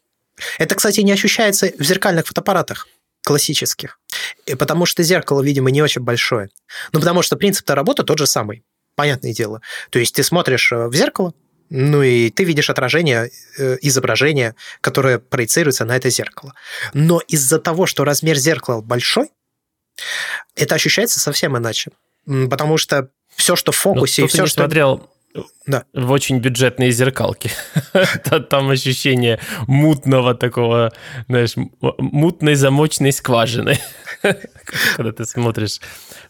[0.57, 2.87] это, кстати, не ощущается в зеркальных фотоаппаратах
[3.23, 3.99] классических.
[4.45, 6.49] И потому что зеркало, видимо, не очень большое.
[6.91, 8.63] Ну, потому что принцип-то работы тот же самый.
[8.95, 9.61] Понятное дело.
[9.91, 11.33] То есть ты смотришь э, в зеркало,
[11.69, 16.53] ну и ты видишь отражение э, изображения, которое проецируется на это зеркало.
[16.93, 19.29] Но из-за того, что размер зеркала большой,
[20.55, 21.91] это ощущается совсем иначе.
[22.25, 24.61] Потому что все, что в фокусе, ну, и все, что...
[24.61, 25.09] смотрел
[25.67, 25.85] да.
[25.93, 27.51] в очень бюджетные зеркалки.
[28.49, 30.91] Там ощущение мутного такого,
[31.27, 33.77] знаешь, мутной замочной скважины.
[34.95, 35.79] Когда ты смотришь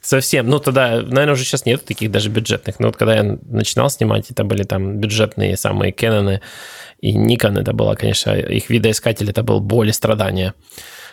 [0.02, 0.48] совсем.
[0.50, 2.80] Ну, тогда, наверное, уже сейчас нет таких даже бюджетных.
[2.80, 6.40] Но вот когда я начинал снимать, это были там бюджетные самые Canon
[7.00, 7.60] и Nikon.
[7.60, 10.54] Это было, конечно, их видоискатель, это был боль и страдания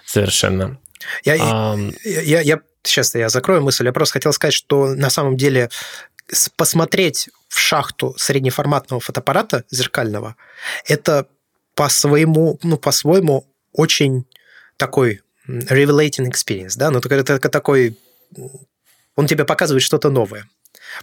[0.05, 0.79] совершенно.
[1.25, 3.87] Я, а, я, я, сейчас я закрою мысль.
[3.87, 5.71] Я просто хотел сказать, что на самом деле
[6.57, 10.37] посмотреть в шахту среднеформатного фотоаппарата зеркального,
[10.87, 11.29] это
[11.75, 14.27] по своему, ну, по-своему очень
[14.77, 17.99] такой revelating experience, да, ну, это, такой,
[19.15, 20.49] он тебе показывает что-то новое.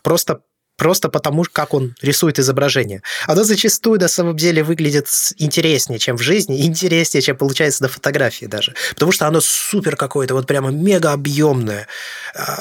[0.02, 0.42] Просто
[0.78, 3.02] просто потому, как он рисует изображение.
[3.28, 5.08] Оно зачастую на самом деле выглядит
[5.38, 8.74] интереснее, чем в жизни, интереснее, чем получается на фотографии даже.
[8.92, 11.88] Потому что оно супер какое-то, вот прямо мега объемное.
[12.36, 12.60] А,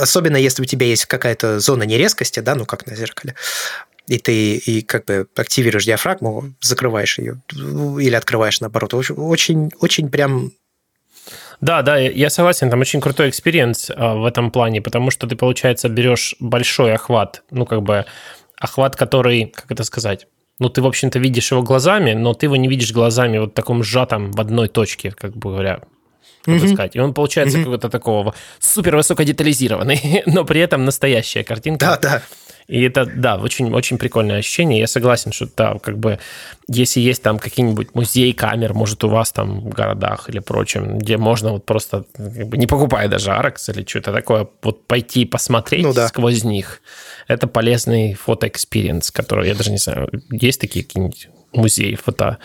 [0.00, 3.34] особенно если у тебя есть какая-то зона нерезкости, да, ну как на зеркале
[4.08, 8.94] и ты и как бы активируешь диафрагму, закрываешь ее или открываешь наоборот.
[8.94, 10.52] Очень, очень прям
[11.62, 15.36] да, да, я согласен, там очень крутой experience а, в этом плане, потому что ты,
[15.36, 18.04] получается, берешь большой охват, ну, как бы
[18.58, 20.26] охват, который, как это сказать,
[20.58, 23.84] ну, ты, в общем-то, видишь его глазами, но ты его не видишь глазами вот таком
[23.84, 25.80] сжатом в одной точке, как бы говоря,
[26.46, 26.74] mm-hmm.
[26.74, 26.96] сказать.
[26.96, 27.60] И он получается mm-hmm.
[27.60, 31.86] какого-то такого супер высокодетализированный, но при этом настоящая картинка.
[31.86, 32.22] Да, да.
[32.68, 34.80] И это, да, очень, очень прикольное ощущение.
[34.80, 36.18] Я согласен, что да, как бы,
[36.68, 41.16] если есть там какие-нибудь музей камер, может, у вас там в городах или прочем, где
[41.16, 45.82] можно вот просто, как бы, не покупая даже Арекс или что-то такое, вот пойти посмотреть
[45.82, 46.08] ну, да.
[46.08, 46.80] сквозь них,
[47.28, 52.38] это полезный фото experience, который, я даже не знаю, есть такие какие-нибудь музей фото,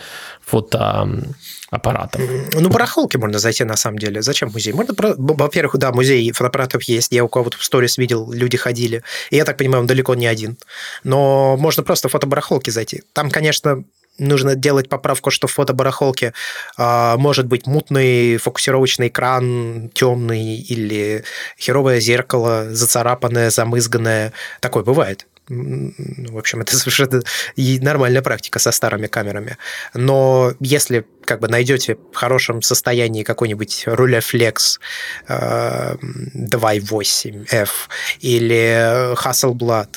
[1.70, 2.20] фотоаппаратов.
[2.54, 4.22] Ну, барахолки можно зайти на самом деле.
[4.22, 4.72] Зачем музей?
[4.72, 7.12] Можно, во-первых, да, музей фотоаппаратов есть.
[7.12, 9.02] Я у кого-то в сторис видел, люди ходили.
[9.30, 10.56] И я так понимаю, он далеко не один.
[11.04, 13.02] Но можно просто в фотобарахолки зайти.
[13.12, 13.84] Там, конечно,
[14.18, 16.32] нужно делать поправку, что в фотобарахолке
[16.76, 21.24] э, может быть мутный фокусировочный экран, темный или
[21.58, 24.32] херовое зеркало, зацарапанное, замызганное.
[24.60, 25.26] Такое бывает.
[25.48, 27.22] В общем, это совершенно
[27.56, 29.56] нормальная практика со старыми камерами.
[29.94, 34.78] Но если как бы найдете в хорошем состоянии какой-нибудь Rolleiflex
[35.28, 37.70] 2.8F
[38.20, 39.88] или Hasselblad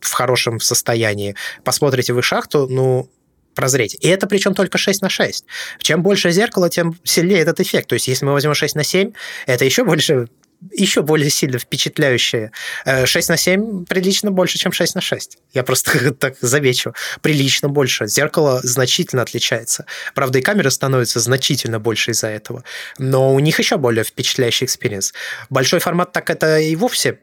[0.00, 1.34] в хорошем состоянии,
[1.64, 3.10] посмотрите вы шахту, ну,
[3.54, 3.96] прозреть.
[4.00, 5.44] И это причем только 6 на 6.
[5.80, 7.88] Чем больше зеркало, тем сильнее этот эффект.
[7.88, 9.12] То есть, если мы возьмем 6 на 7,
[9.46, 10.28] это еще больше
[10.72, 12.52] еще более сильно впечатляющие.
[12.84, 15.38] 6 на 7 прилично больше, чем 6 на 6.
[15.52, 16.94] Я просто так замечу.
[17.22, 18.06] Прилично больше.
[18.06, 19.86] Зеркало значительно отличается.
[20.14, 22.64] Правда, и камера становится значительно больше из-за этого.
[22.98, 25.14] Но у них еще более впечатляющий experience.
[25.48, 27.20] Большой формат так это и вовсе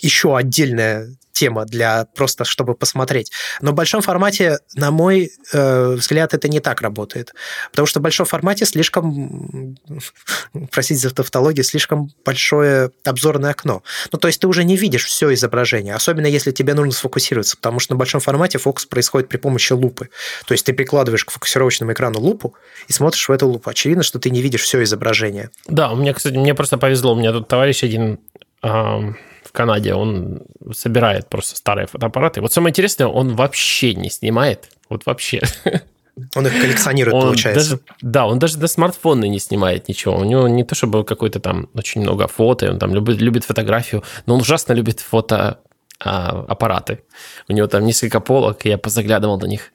[0.00, 3.30] еще отдельная тема для просто, чтобы посмотреть.
[3.60, 7.34] Но в большом формате, на мой э, взгляд, это не так работает.
[7.70, 9.76] Потому что в большом формате слишком,
[10.70, 13.82] простите за тавтологию, слишком большое обзорное окно.
[14.12, 17.80] Ну, то есть ты уже не видишь все изображение, особенно если тебе нужно сфокусироваться, потому
[17.80, 20.08] что на большом формате фокус происходит при помощи лупы.
[20.46, 22.54] То есть ты прикладываешь к фокусировочному экрану лупу
[22.88, 23.68] и смотришь в эту лупу.
[23.68, 25.50] Очевидно, что ты не видишь все изображение.
[25.66, 27.12] Да, у меня, кстати, мне просто повезло.
[27.12, 28.20] У меня тут товарищ один
[29.56, 30.42] Канаде, он
[30.72, 32.40] собирает просто старые фотоаппараты.
[32.40, 34.68] Вот самое интересное, он вообще не снимает.
[34.88, 35.42] Вот вообще.
[36.34, 37.70] Он их коллекционирует, он получается.
[37.70, 40.16] Даже, да, он даже до смартфона не снимает ничего.
[40.16, 44.02] У него не то чтобы какой-то там очень много фото, он там любит, любит фотографию,
[44.26, 47.00] но он ужасно любит фотоаппараты.
[47.48, 49.72] У него там несколько полок, я позаглядывал на них,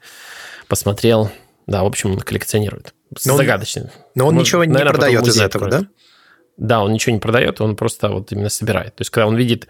[0.67, 1.30] посмотрел.
[1.67, 2.94] Да, в общем, он коллекционирует.
[3.26, 3.84] Но Загадочно.
[3.84, 5.84] Он, но он Может, ничего не наверное, продает из этого, откроет.
[5.84, 5.89] да?
[6.57, 8.95] Да, он ничего не продает, он просто вот именно собирает.
[8.95, 9.69] То есть, когда он видит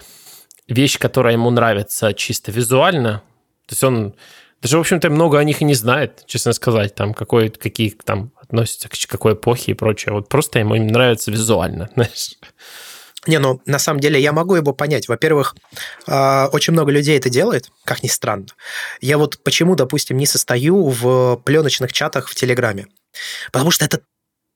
[0.67, 3.23] вещь, которая ему нравится чисто визуально,
[3.67, 4.15] то есть он
[4.61, 8.31] даже, в общем-то, много о них и не знает, честно сказать, там, какой, какие там
[8.35, 10.13] относятся к какой эпохе и прочее.
[10.13, 12.35] Вот просто ему нравится визуально, знаешь.
[13.27, 15.07] Не, ну, на самом деле я могу его понять.
[15.07, 15.55] Во-первых,
[16.07, 18.47] а, очень много людей это делает, как ни странно.
[18.99, 22.87] Я вот почему, допустим, не состою в пленочных чатах в Телеграме.
[23.51, 24.01] Потому что это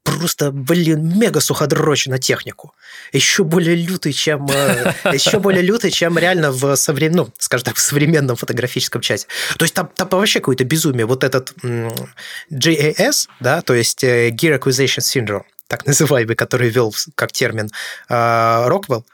[0.06, 2.74] просто, блин, мега суходрочь на технику.
[3.12, 7.76] Еще более лютый, чем э, еще более лютый, чем реально в современном, ну, скажем так,
[7.76, 9.28] в современном фотографическом чате.
[9.58, 11.06] То есть там, там вообще какое-то безумие.
[11.06, 11.54] Вот этот
[12.52, 17.70] GAS, да, то есть э, Gear Acquisition Syndrome, так называемый, который вел как термин
[18.08, 19.06] Роквелл,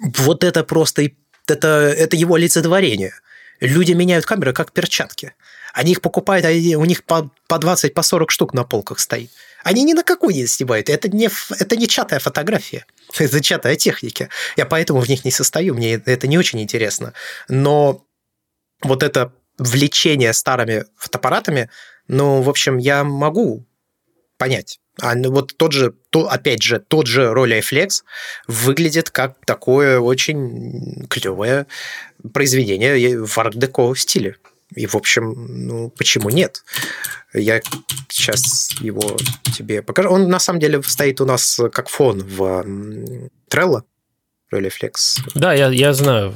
[0.00, 1.10] вот это просто
[1.46, 3.14] это, это его олицетворение.
[3.60, 5.34] Люди меняют камеры как перчатки.
[5.72, 9.30] Они их покупают, они, у них по, по 20, по 40 штук на полках стоит.
[9.64, 10.88] Они ни на какую не снимают.
[10.88, 12.86] Это не, это не чатая фотография.
[13.18, 14.28] Это чатая техника.
[14.56, 15.74] Я поэтому в них не состою.
[15.74, 17.12] Мне это не очень интересно.
[17.48, 18.06] Но
[18.82, 21.68] вот это влечение старыми фотоаппаратами,
[22.08, 23.66] ну, в общем, я могу
[24.38, 24.80] понять.
[25.00, 28.02] А ну, вот тот же, то, опять же, тот же Rolleiflex
[28.46, 31.66] выглядит как такое очень клевое
[32.32, 34.36] произведение в арт-деко стиле.
[34.74, 36.62] И, в общем, ну, почему нет?
[37.32, 37.60] Я
[38.08, 39.16] сейчас его
[39.54, 40.10] тебе покажу.
[40.10, 42.64] Он, на самом деле, стоит у нас как фон в
[43.50, 43.82] Trello.
[44.52, 45.20] Rolleiflex.
[45.36, 46.34] Да, я, я знаю,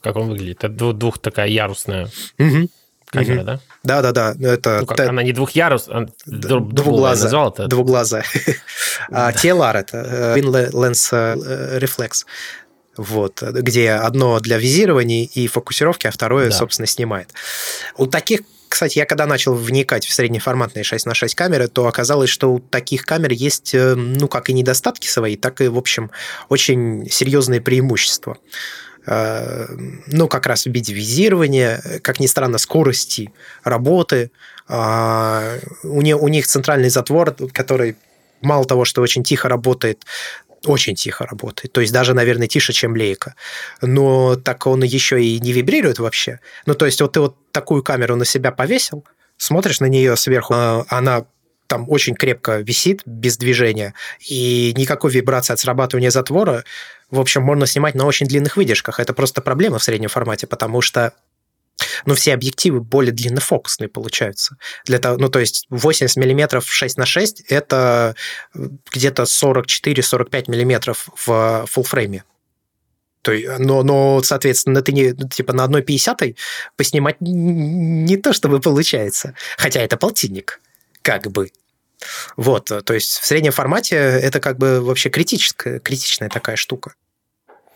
[0.00, 0.64] как он выглядит.
[0.64, 2.10] Это двух такая ярусная.
[2.38, 2.68] Угу
[3.16, 3.60] камера, да?
[3.82, 4.52] Да, да, да.
[4.52, 7.24] Это ну, как, она не двухъярус, она двуглазая.
[7.24, 7.66] назвал это?
[7.68, 8.24] Двуглазая.
[9.10, 12.26] а TLR это э, Lens э, Reflex.
[12.96, 16.56] Вот, где одно для визирования и фокусировки, а второе, да.
[16.56, 17.30] собственно, снимает.
[17.96, 22.30] У таких кстати, я когда начал вникать в среднеформатные 6 на 6 камеры, то оказалось,
[22.30, 26.10] что у таких камер есть, э, ну, как и недостатки свои, так и, в общем,
[26.48, 28.38] очень серьезные преимущества.
[29.06, 29.66] Э,
[30.08, 33.32] ну, как раз в виде визирования, как ни странно, скорости
[33.62, 34.30] работы.
[34.68, 37.96] А, у, них, у них центральный затвор, который
[38.42, 40.04] мало того, что очень тихо работает,
[40.68, 41.72] очень тихо работает.
[41.72, 43.34] То есть даже, наверное, тише, чем лейка.
[43.82, 46.40] Но так он еще и не вибрирует вообще.
[46.66, 49.04] Ну, то есть вот ты вот такую камеру на себя повесил,
[49.36, 51.26] смотришь на нее сверху, а, она
[51.66, 56.64] там очень крепко висит без движения, и никакой вибрации от срабатывания затвора
[57.10, 58.98] в общем, можно снимать на очень длинных выдержках.
[58.98, 61.12] Это просто проблема в среднем формате, потому что
[62.04, 64.56] ну, все объективы более длиннофокусные получаются.
[64.84, 68.14] Для того, ну, то есть 80 миллиметров 6 на 6– это
[68.92, 72.24] где-то 44-45 миллиметров в фуллфрейме.
[73.22, 76.22] То, но, но, соответственно, ты не, типа на одной 50
[76.76, 79.34] поснимать не то, чтобы получается.
[79.58, 80.60] Хотя это полтинник,
[81.02, 81.50] как бы.
[82.36, 86.94] Вот, то есть в среднем формате это как бы вообще критическая, критичная такая штука.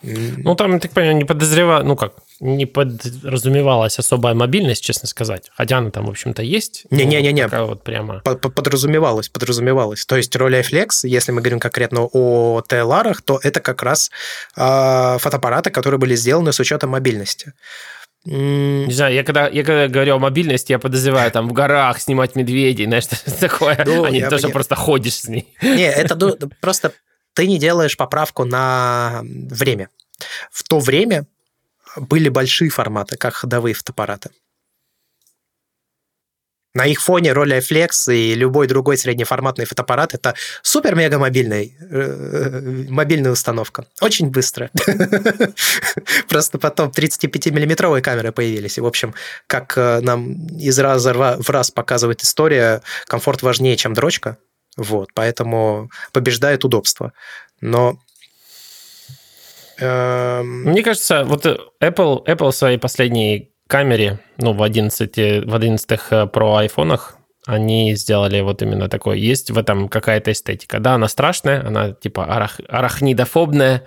[0.02, 5.50] Ну, там, я так понимаю, не подозревала, ну как, не подразумевалась особая мобильность, честно сказать.
[5.54, 6.86] Хотя она там, в общем-то, есть.
[6.90, 7.44] Не-не-не-не.
[7.44, 8.20] Такая вот прямо...
[8.20, 10.06] Подразумевалась, подразумевалась.
[10.06, 14.10] То есть роль iFlex, если мы говорим конкретно о TLR, то это как раз
[14.56, 17.52] э, фотоаппараты, которые были сделаны с учетом мобильности.
[18.24, 22.36] Не знаю, я когда, я когда говорю о мобильности, я подозреваю там в горах снимать
[22.36, 25.54] медведей, знаешь, что такое, ну, а не то, что просто ходишь с ней.
[25.62, 26.92] Не, это ну, просто
[27.40, 29.88] ты не делаешь поправку на время.
[30.52, 31.24] В то время
[31.96, 34.28] были большие форматы, как ходовые фотоаппараты.
[36.74, 43.86] На их фоне Rolleiflex и любой другой среднеформатный фотоаппарат это супер-мега мобильный, э, мобильная установка.
[44.02, 44.70] Очень быстро.
[46.28, 48.76] Просто потом 35-миллиметровые камеры появились.
[48.76, 49.14] И, в общем,
[49.46, 54.36] как э, нам из раза в раз показывает история, комфорт важнее, чем дрочка.
[54.76, 57.12] Вот, поэтому побеждает удобство.
[57.60, 57.98] Но
[59.78, 65.90] эм, мне кажется, вот Apple, Apple в своей последней камере, ну, в 11, в 11
[65.90, 65.96] э,
[66.32, 69.16] Pro айфонах, они сделали вот именно такое.
[69.16, 70.78] Есть в этом какая-то эстетика.
[70.78, 73.84] Да, она страшная, она типа арах, арахнидофобная,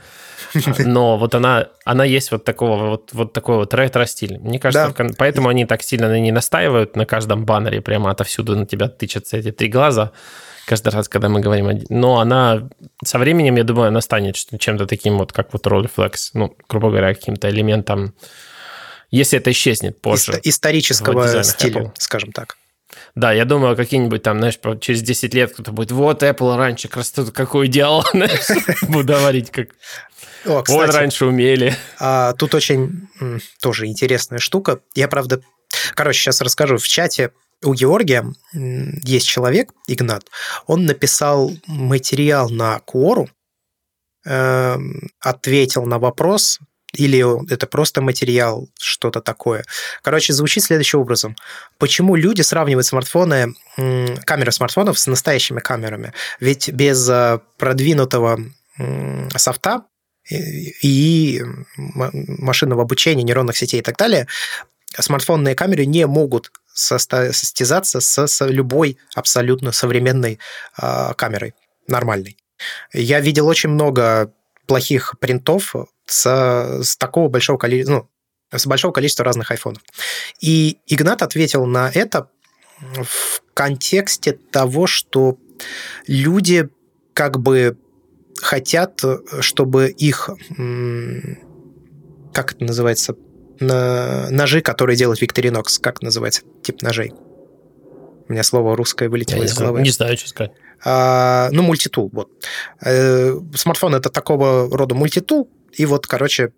[0.80, 4.40] но вот она, она есть вот такого вот, вот такой вот ретро-стиль.
[4.40, 5.10] Мне кажется, да.
[5.18, 9.52] поэтому они так сильно не настаивают на каждом баннере, прямо отовсюду на тебя тычатся эти
[9.52, 10.12] три глаза
[10.66, 11.82] каждый раз, когда мы говорим.
[11.90, 12.70] Но она
[13.04, 17.14] со временем, я думаю, она станет чем-то таким вот, как вот Rolleiflex, ну, грубо говоря,
[17.14, 18.14] каким-то элементом
[19.14, 20.40] если это исчезнет позже.
[20.42, 21.92] Исторического стиля, Apple.
[22.00, 22.58] скажем так.
[23.14, 26.98] Да, я думаю, какие-нибудь там, знаешь, через 10 лет кто-то будет, вот Apple раньше как
[26.98, 28.04] раз тут какой делал,
[28.88, 29.68] буду говорить, как
[30.46, 31.76] О, кстати, вот раньше умели.
[32.00, 33.08] А, тут очень
[33.62, 34.80] тоже интересная штука.
[34.96, 35.42] Я, правда,
[35.94, 36.78] короче, сейчас расскажу.
[36.78, 40.26] В чате у Георгия есть человек, Игнат,
[40.68, 43.30] он написал материал на Quorum,
[44.26, 44.78] э,
[45.20, 46.60] ответил на вопрос,
[46.94, 49.66] или это просто материал, что-то такое.
[50.04, 51.36] Короче, звучит следующим образом.
[51.80, 53.56] Почему люди сравнивают смартфоны,
[54.26, 56.14] камеры смартфонов с настоящими камерами?
[56.40, 58.40] Ведь без э, продвинутого
[59.36, 59.84] софта
[60.30, 61.44] и
[61.76, 64.28] машинного обучения, нейронных сетей и так далее,
[64.98, 70.40] смартфонные камеры не могут состязаться с, с любой абсолютно современной
[70.82, 71.54] э, камерой,
[71.88, 72.38] нормальной.
[72.94, 74.34] Я видел очень много
[74.68, 76.26] плохих принтов с,
[76.84, 78.10] с такого большого количества, ну,
[78.58, 79.82] с большого количества разных айфонов.
[80.40, 82.30] И Игнат ответил на это
[82.80, 85.38] в контексте того, что
[86.08, 86.70] люди
[87.14, 87.78] как бы
[88.42, 89.02] хотят,
[89.42, 90.30] чтобы их,
[92.34, 93.16] как это называется,
[93.60, 95.80] на ножи, которые делает Victorinox.
[95.82, 97.14] Как называется тип ножей?
[98.28, 99.82] У меня слово русское вылетело Я из головы.
[99.82, 100.52] не знаю, что сказать.
[100.86, 102.30] А, ну, мультитул, вот.
[102.84, 106.52] Э, Смартфон это такого рода мультитул, и вот, короче,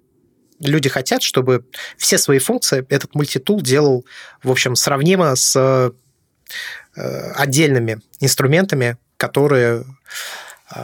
[0.60, 1.66] люди хотят, чтобы
[1.98, 4.06] все свои функции этот мультитул делал,
[4.42, 5.92] в общем, сравнимо с э,
[7.36, 9.86] отдельными инструментами, которые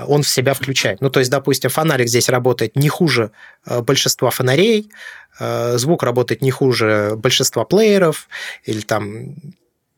[0.07, 1.01] он в себя включает.
[1.01, 3.31] Ну, то есть, допустим, фонарик здесь работает не хуже
[3.65, 4.91] э, большинства фонарей,
[5.39, 8.27] э, звук работает не хуже большинства плееров,
[8.65, 9.35] или там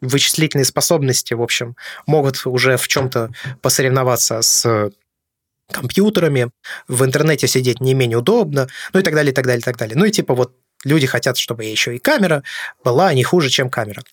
[0.01, 1.75] вычислительные способности, в общем,
[2.05, 3.31] могут уже в чем-то
[3.61, 4.91] посоревноваться с
[5.71, 6.51] компьютерами,
[6.88, 9.77] в интернете сидеть не менее удобно, ну и так далее, и так далее, и так
[9.77, 9.97] далее.
[9.97, 10.53] Ну и типа вот
[10.84, 12.43] люди хотят, чтобы еще и камера
[12.84, 14.03] была не хуже, чем камера.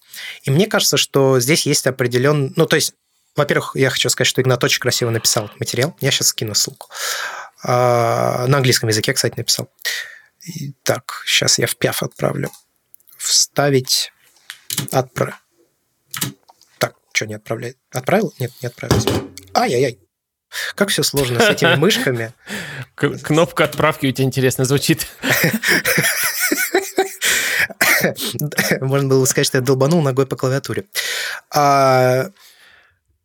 [0.45, 2.53] И мне кажется, что здесь есть определенный...
[2.57, 2.95] Ну, то есть,
[3.37, 5.97] во-первых, я хочу сказать, что Игнат очень красиво написал материал.
[6.01, 6.89] Я сейчас скину ссылку.
[7.63, 9.71] А, на английском языке, кстати, написал.
[10.43, 12.51] И так, сейчас я в пяф отправлю.
[13.19, 14.13] Вставить
[14.91, 15.35] отправ...
[16.79, 17.77] Так, что не отправляет?
[17.91, 18.33] Отправил?
[18.39, 18.97] Нет, не отправил.
[19.55, 20.01] Ай-яй-яй.
[20.75, 22.33] Как все сложно с этими мышками.
[22.95, 25.07] Кнопка отправки у тебя интересно звучит.
[28.81, 30.87] Можно было бы сказать, что я долбанул ногой по клавиатуре.
[31.55, 32.31] А,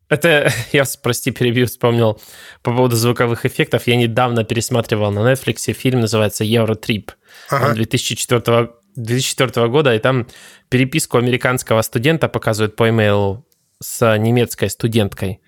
[0.09, 2.19] Это, я, прости, перебью, вспомнил
[2.61, 3.87] по поводу звуковых эффектов.
[3.87, 7.11] Я недавно пересматривал на Netflix фильм, называется «Евротрип».
[7.49, 7.69] ага.
[7.69, 10.27] Он 2004, 2004 года, и там
[10.69, 13.45] переписку американского студента показывают по имейлу
[13.81, 15.41] с немецкой студенткой.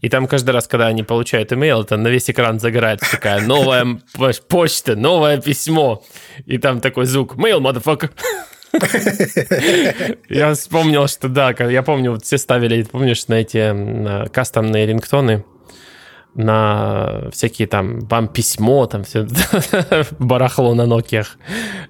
[0.00, 4.00] И там каждый раз, когда они получают имейл, это на весь экран загорается такая новая
[4.14, 6.02] поч- почта, новое письмо.
[6.46, 8.10] И там такой звук «Mail, motherfucker!»
[10.28, 15.44] Я вспомнил, что да, я помню, вот все ставили, помнишь, на эти кастомные рингтоны,
[16.34, 19.24] на всякие там вам письмо, там все
[20.18, 21.38] барахло на нокиях,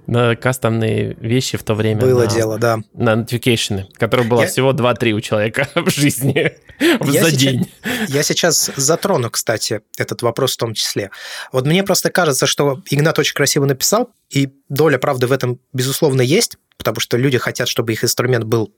[0.06, 2.02] на кастомные вещи в то время.
[2.02, 2.78] Было на, дело, да.
[2.92, 7.70] На notification, которых было Я- всего 2-3 у человека в жизни Я за сейчас- день.
[8.08, 11.10] Я сейчас затрону, кстати, этот вопрос в том числе.
[11.50, 16.20] Вот мне просто кажется, что Игнат очень красиво написал, и доля правды в этом, безусловно,
[16.20, 18.74] есть, потому что люди хотят, чтобы их инструмент был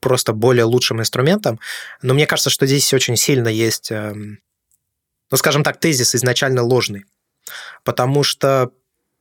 [0.00, 1.58] просто более лучшим инструментом.
[2.02, 4.40] Но мне кажется, что здесь очень сильно есть, эм,
[5.30, 7.04] ну, скажем так, тезис изначально ложный.
[7.84, 8.70] Потому что,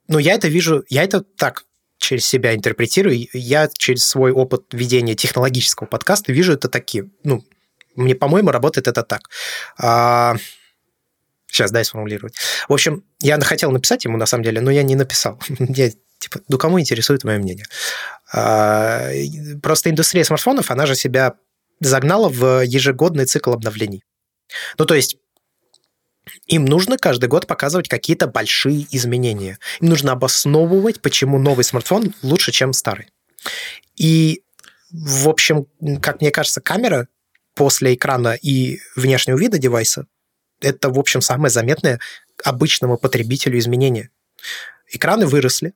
[0.07, 1.63] ну, я это вижу, я это так
[1.97, 7.45] через себя интерпретирую, я через свой опыт ведения технологического подкаста вижу это такие, ну,
[7.95, 9.29] мне, по-моему, работает это так.
[9.77, 10.35] А,
[11.51, 12.35] Сейчас, дай сформулировать.
[12.67, 15.39] В общем, я хотел написать ему, на самом деле, но я не написал.
[15.59, 17.65] Я, типа, ну, кому интересует мое мнение?
[18.31, 19.09] А,
[19.61, 21.35] Просто индустрия смартфонов, она же себя
[21.79, 24.03] загнала в ежегодный цикл обновлений.
[24.77, 25.17] Ну, то есть
[26.47, 29.57] им нужно каждый год показывать какие-то большие изменения.
[29.79, 33.07] Им нужно обосновывать, почему новый смартфон лучше, чем старый.
[33.95, 34.43] И,
[34.91, 35.67] в общем,
[36.01, 37.07] как мне кажется, камера
[37.55, 40.05] после экрана и внешнего вида девайса
[40.61, 41.99] это, в общем, самое заметное
[42.43, 44.09] обычному потребителю изменение.
[44.91, 45.73] Экраны выросли.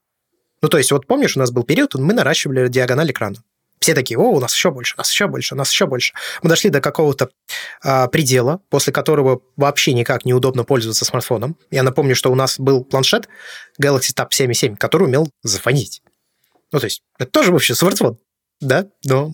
[0.64, 3.36] Ну, то есть, вот помнишь, у нас был период, мы наращивали диагональ экрана.
[3.82, 6.14] Все такие, о, у нас еще больше, у нас еще больше, у нас еще больше.
[6.42, 7.30] Мы дошли до какого-то
[7.84, 11.58] а, предела, после которого вообще никак неудобно пользоваться смартфоном.
[11.70, 13.28] Я напомню, что у нас был планшет
[13.80, 16.02] Galaxy Tab 7.7, который умел звонить.
[16.72, 18.18] Ну, то есть, это тоже вообще смартфон.
[18.62, 19.34] Да, но,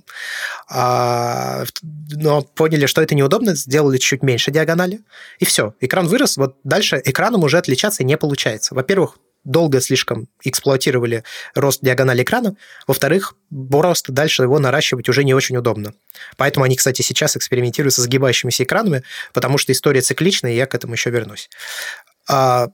[0.68, 5.02] а, но поняли, что это неудобно, сделали чуть меньше диагонали,
[5.38, 5.76] и все.
[5.80, 8.74] Экран вырос, вот дальше экраном уже отличаться не получается.
[8.74, 11.24] Во-первых, долго слишком эксплуатировали
[11.56, 12.56] рост диагонали экрана.
[12.88, 13.36] Во-вторых,
[13.70, 15.94] просто дальше его наращивать уже не очень удобно.
[16.38, 20.76] Поэтому они, кстати, сейчас экспериментируют со сгибающимися экранами, потому что история цикличная, и я к
[20.76, 21.50] этому еще вернусь.
[22.28, 22.68] А,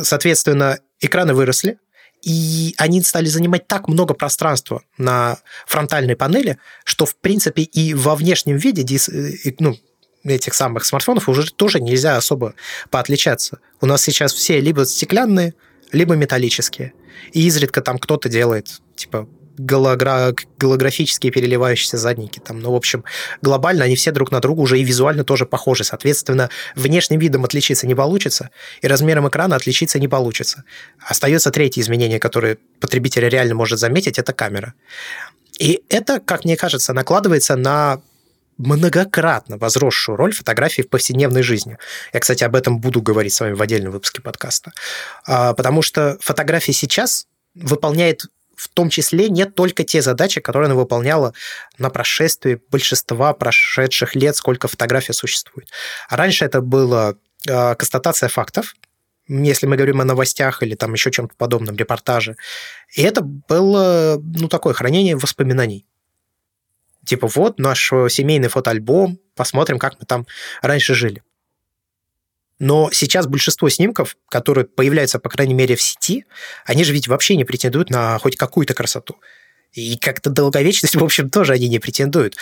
[0.00, 1.78] соответственно, экраны выросли,
[2.22, 8.16] и они стали занимать так много пространства на фронтальной панели, что, в принципе, и во
[8.16, 9.10] внешнем виде дис-
[9.58, 9.76] ну,
[10.24, 12.54] этих самых смартфонов уже тоже нельзя особо
[12.90, 13.58] поотличаться.
[13.80, 15.54] У нас сейчас все либо стеклянные,
[15.92, 16.92] либо металлические.
[17.32, 19.28] И изредка там кто-то делает, типа,
[19.58, 20.34] гологра...
[20.58, 22.40] голографические переливающиеся задники.
[22.40, 23.04] Там, ну, в общем,
[23.42, 25.84] глобально они все друг на друга уже и визуально тоже похожи.
[25.84, 28.50] Соответственно, внешним видом отличиться не получится,
[28.82, 30.64] и размером экрана отличиться не получится.
[30.98, 34.74] Остается третье изменение, которое потребитель реально может заметить, это камера.
[35.58, 38.02] И это, как мне кажется, накладывается на
[38.58, 41.76] многократно возросшую роль фотографии в повседневной жизни.
[42.12, 44.72] Я, кстати, об этом буду говорить с вами в отдельном выпуске подкаста.
[45.26, 48.22] Потому что фотография сейчас выполняет
[48.56, 51.34] в том числе не только те задачи, которые она выполняла
[51.76, 55.68] на прошествии большинства прошедших лет, сколько фотография существует.
[56.08, 58.74] А раньше это была констатация фактов,
[59.28, 62.36] если мы говорим о новостях или там еще чем-то подобном, репортаже.
[62.94, 65.84] И это было, ну, такое хранение воспоминаний.
[67.06, 70.26] Типа, вот наш семейный фотоальбом, посмотрим, как мы там
[70.60, 71.22] раньше жили.
[72.58, 76.24] Но сейчас большинство снимков, которые появляются, по крайней мере, в сети,
[76.64, 79.16] они же ведь вообще не претендуют на хоть какую-то красоту.
[79.72, 82.36] И как-то долговечность, в общем, тоже они не претендуют.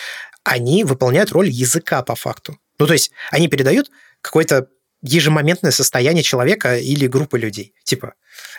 [0.44, 2.58] Они выполняют роль языка по факту.
[2.78, 3.90] Ну, то есть они передают
[4.20, 4.68] какое-то
[5.02, 7.74] ежемоментное состояние человека или группы людей.
[7.84, 8.14] Типа,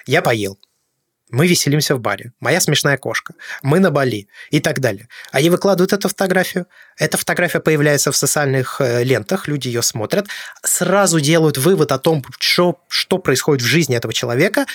[0.05, 0.59] я поел,
[1.29, 5.07] мы веселимся в баре, моя смешная кошка, мы на Бали и так далее.
[5.31, 6.67] Они выкладывают эту фотографию,
[6.97, 10.27] эта фотография появляется в социальных э, лентах, люди ее смотрят,
[10.63, 14.65] сразу делают вывод о том, что, что происходит в жизни этого человека,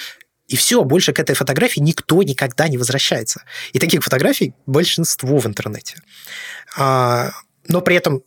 [0.48, 3.44] и все, больше к этой фотографии никто никогда не возвращается.
[3.72, 6.03] И таких фотографий большинство в интернете.
[6.76, 7.30] А,
[7.68, 8.24] но при этом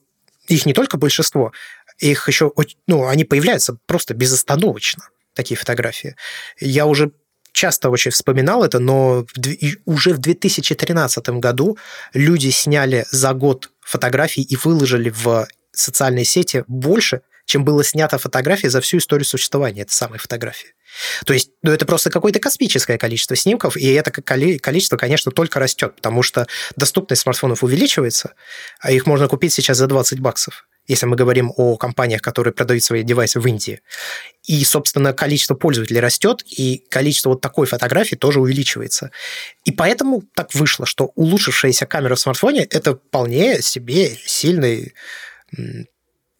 [0.48, 1.52] их не только большинство,
[2.00, 2.54] их еще,
[2.88, 6.16] ну, они появляются просто безостановочно, такие фотографии.
[6.60, 7.12] Я уже
[7.54, 9.26] часто очень вспоминал это, но
[9.86, 11.78] уже в 2013 году
[12.14, 18.70] люди сняли за год фотографий и выложили в социальные сети больше, чем было снято фотографий
[18.70, 20.74] за всю историю существования этой самой фотографии.
[21.26, 25.96] То есть, ну, это просто какое-то космическое количество снимков, и это количество, конечно, только растет,
[25.96, 28.34] потому что доступность смартфонов увеличивается,
[28.80, 32.84] а их можно купить сейчас за 20 баксов если мы говорим о компаниях, которые продают
[32.84, 33.82] свои девайсы в Индии.
[34.44, 39.12] И, собственно, количество пользователей растет, и количество вот такой фотографии тоже увеличивается.
[39.64, 44.94] И поэтому так вышло, что улучшившаяся камера в смартфоне– это вполне себе сильный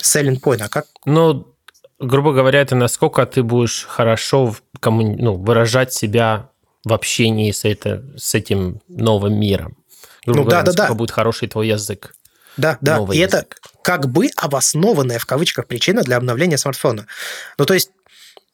[0.02, 0.62] selling point.
[0.62, 0.88] А как?
[1.06, 1.56] Ну,
[2.00, 5.16] грубо говоря, это насколько ты будешь хорошо комму...
[5.18, 6.50] ну, выражать себя
[6.84, 9.78] в общении с, это, с этим новым миром.
[10.26, 10.94] Грубо ну, говоря, да, да, да.
[10.94, 12.16] будет хороший твой язык.
[12.58, 12.98] Да, да.
[12.98, 13.34] Новый и язык.
[13.34, 13.48] это
[13.82, 17.08] как бы обоснованная в кавычках причина для обновления смартфона.
[17.58, 17.92] Ну, то есть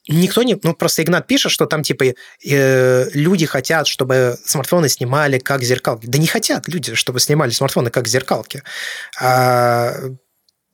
[0.08, 0.58] никто не...
[0.62, 2.06] Ну, просто Игнат пишет, что там, типа,
[2.46, 6.08] э, люди хотят, чтобы смартфоны снимали как зеркалки.
[6.08, 8.64] Да не хотят люди, чтобы снимали смартфоны как зеркалки.
[9.20, 9.94] А,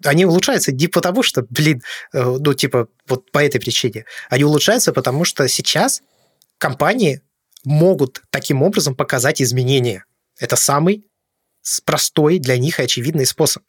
[0.03, 1.82] они улучшаются не потому, что, блин,
[2.13, 4.05] э, ну, типа, вот по этой причине.
[4.30, 6.01] Они улучшаются, потому что сейчас
[6.57, 7.21] компании
[7.63, 10.05] могут таким образом показать изменения.
[10.39, 11.07] Это самый
[11.86, 13.63] простой для них и очевидный способ.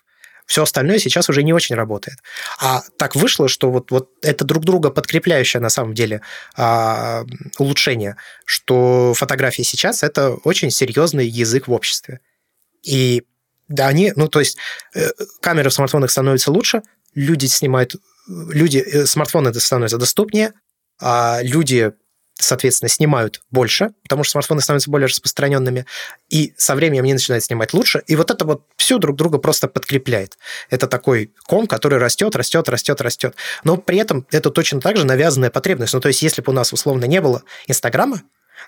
[0.47, 2.19] Все остальное сейчас уже не очень работает.
[2.61, 6.23] А так вышло, что вот, вот это друг друга подкрепляющее на самом деле
[6.57, 7.25] а,
[7.59, 12.21] улучшение, что фотографии сейчас это очень серьезный язык в обществе.
[12.85, 13.25] И
[13.67, 14.57] да, они, ну, то есть
[14.95, 15.09] э,
[15.41, 16.83] камеры в смартфонах становятся лучше,
[17.15, 17.97] люди снимают,
[18.29, 20.53] люди, э, смартфоны становятся доступнее,
[21.01, 21.93] а люди
[22.39, 25.87] соответственно, снимают больше, потому что смартфоны становятся более распространенными,
[26.29, 29.69] и со временем они начинают снимать лучше, и вот это вот все друг друга просто
[29.69, 30.37] подкрепляет.
[30.71, 33.37] Это такой ком, который растет, растет, растет, растет.
[33.65, 35.95] Но при этом это точно так же навязанная потребность.
[35.95, 38.23] Ну, то есть, если бы у нас условно не было Инстаграма,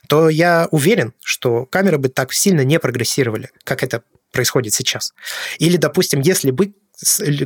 [0.08, 4.02] то я уверен, что камеры бы так сильно не прогрессировали, как это
[4.32, 5.14] происходит сейчас.
[5.58, 6.74] Или, допустим, если бы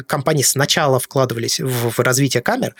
[0.07, 2.75] компании сначала вкладывались в, в развитие камер,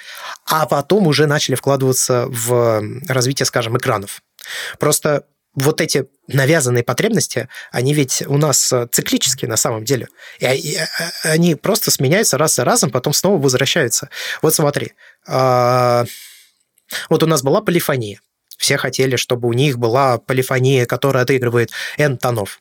[0.47, 4.23] а потом уже начали вкладываться в развитие, скажем, экранов.
[4.79, 10.09] Просто вот эти навязанные потребности, они ведь у нас циклические на самом деле.
[10.41, 14.09] И а, они просто сменяются раз за разом, потом снова возвращаются.
[14.41, 14.95] Вот смотри,
[15.27, 16.07] а,
[17.11, 18.21] вот у нас была полифония.
[18.57, 22.61] Все хотели, чтобы у них была полифония, которая отыгрывает N тонов.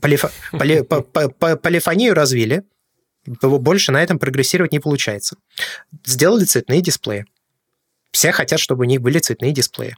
[0.00, 0.24] Полиф...
[0.52, 0.82] Поли...
[0.82, 2.64] Полифонию развили,
[3.24, 5.36] больше на этом прогрессировать не получается.
[6.04, 7.26] Сделали цветные дисплеи.
[8.12, 9.96] Все хотят, чтобы у них были цветные дисплеи.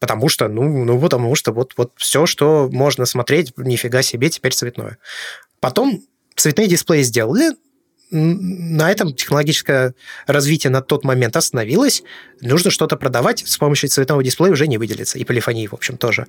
[0.00, 4.52] Потому что, ну, ну потому что вот, вот все, что можно смотреть, нифига себе, теперь
[4.52, 4.98] цветное.
[5.60, 6.02] Потом
[6.34, 7.52] цветные дисплеи сделали,
[8.10, 9.94] на этом технологическое
[10.26, 12.02] развитие на тот момент остановилось.
[12.42, 15.18] Нужно что-то продавать, с помощью цветного дисплея уже не выделится.
[15.18, 16.26] И полифонии, в общем, тоже.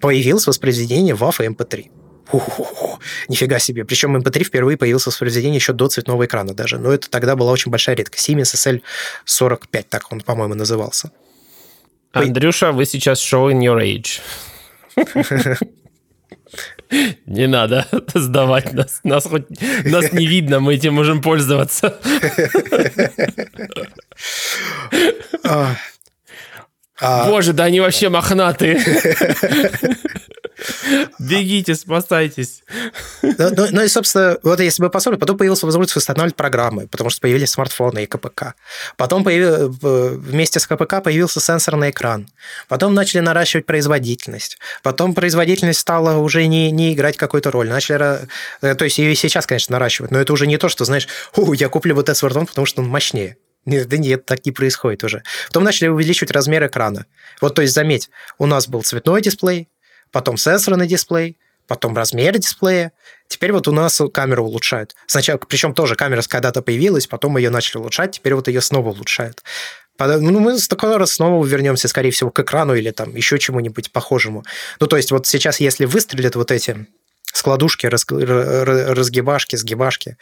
[0.00, 2.05] Появилось воспроизведение WAV и MP3.
[2.28, 2.98] Ху-ху-ху,
[3.28, 3.84] нифига себе.
[3.84, 6.78] Причем MP3 впервые появился в произведении еще до цветного экрана даже.
[6.78, 8.28] Но это тогда была очень большая редкость.
[8.28, 8.80] Siemens
[9.26, 11.10] SL45, так он, по-моему, назывался.
[12.12, 14.20] Андрюша, вы сейчас showing your age.
[17.26, 19.00] Не надо сдавать нас.
[19.04, 19.46] Нас, хоть,
[19.84, 21.98] нас не видно, мы этим можем пользоваться.
[26.98, 27.26] А.
[27.28, 28.82] Боже, да они вообще мохнатые.
[31.18, 32.62] Бегите, спасайтесь.
[33.22, 37.10] Ну, ну, ну и, собственно, вот если бы посмотрели, потом появилась возможность устанавливать программы, потому
[37.10, 38.54] что появились смартфоны и КПК.
[38.96, 42.28] Потом появил, вместе с КПК появился сенсорный экран.
[42.68, 44.58] Потом начали наращивать производительность.
[44.82, 47.68] Потом производительность стала уже не, не играть какую-то роль.
[47.68, 48.28] Начали,
[48.62, 51.08] э, то есть ее и сейчас, конечно, наращивать, но это уже не то, что, знаешь,
[51.54, 53.36] я куплю вот этот смартфон, потому что он мощнее.
[53.66, 55.24] Нет, да нет, так не происходит уже.
[55.48, 57.06] Потом начали увеличивать размер экрана.
[57.40, 59.68] Вот, то есть, заметь, у нас был цветной дисплей,
[60.16, 61.36] потом сенсорный дисплей,
[61.66, 62.92] потом размер дисплея.
[63.28, 64.96] Теперь вот у нас камеру улучшают.
[65.06, 69.42] Сначала, причем тоже камера когда-то появилась, потом ее начали улучшать, теперь вот ее снова улучшают.
[69.98, 73.92] Ну, мы с такого раз снова вернемся, скорее всего, к экрану или там еще чему-нибудь
[73.92, 74.42] похожему.
[74.80, 76.86] Ну, то есть вот сейчас, если выстрелят вот эти
[77.34, 80.16] складушки, раз, разгибашки, сгибашки,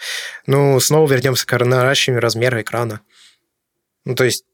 [0.47, 3.01] ну, снова вернемся к наращиванию размера экрана.
[4.05, 4.45] Ну, то есть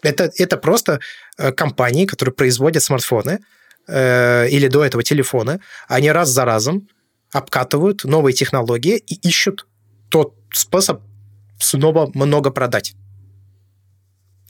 [0.00, 1.00] это, это просто
[1.36, 3.40] э, компании, которые производят смартфоны
[3.88, 6.88] э, или до этого телефоны, они раз за разом
[7.32, 9.66] обкатывают новые технологии и ищут
[10.08, 11.02] тот способ
[11.58, 12.94] снова много продать.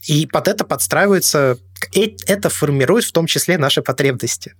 [0.06, 1.58] И под это подстраивается,
[2.26, 4.54] это формирует в том числе наши потребности.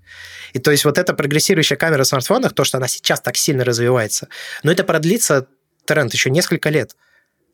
[0.53, 3.65] И то есть вот эта прогрессирующая камера в смартфонах, то, что она сейчас так сильно
[3.65, 4.29] развивается,
[4.65, 5.47] но это продлится
[5.85, 6.97] тренд еще несколько лет.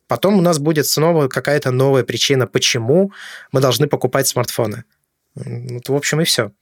[0.09, 3.13] Потом у нас будет снова какая-то новая причина, почему
[3.51, 4.85] мы должны покупать смартфоны.
[5.35, 6.53] Вот, в общем, и все.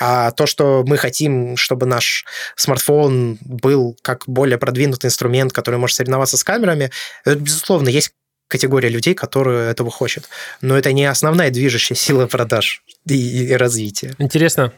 [0.00, 2.24] А то, что мы хотим, чтобы наш
[2.56, 6.90] смартфон был как более продвинутый инструмент, который может соревноваться с камерами,
[7.24, 8.12] это, безусловно, есть
[8.48, 10.28] категория людей, которые этого хочет.
[10.60, 14.14] Но это не основная движущая сила продаж и, и развития.
[14.18, 14.72] Интересно,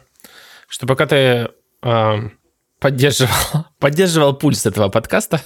[0.67, 1.49] что пока ты
[1.81, 2.29] э,
[2.79, 3.31] поддерживал,
[3.79, 5.41] поддерживал пульс этого подкаста,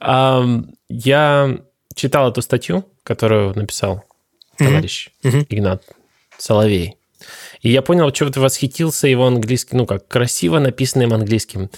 [0.88, 1.58] я
[1.94, 4.04] читал эту статью, которую написал
[4.58, 5.82] товарищ Игнат
[6.38, 6.95] Соловей.
[7.66, 11.68] И я понял, что ты восхитился его английским, ну, как красиво написанным английским.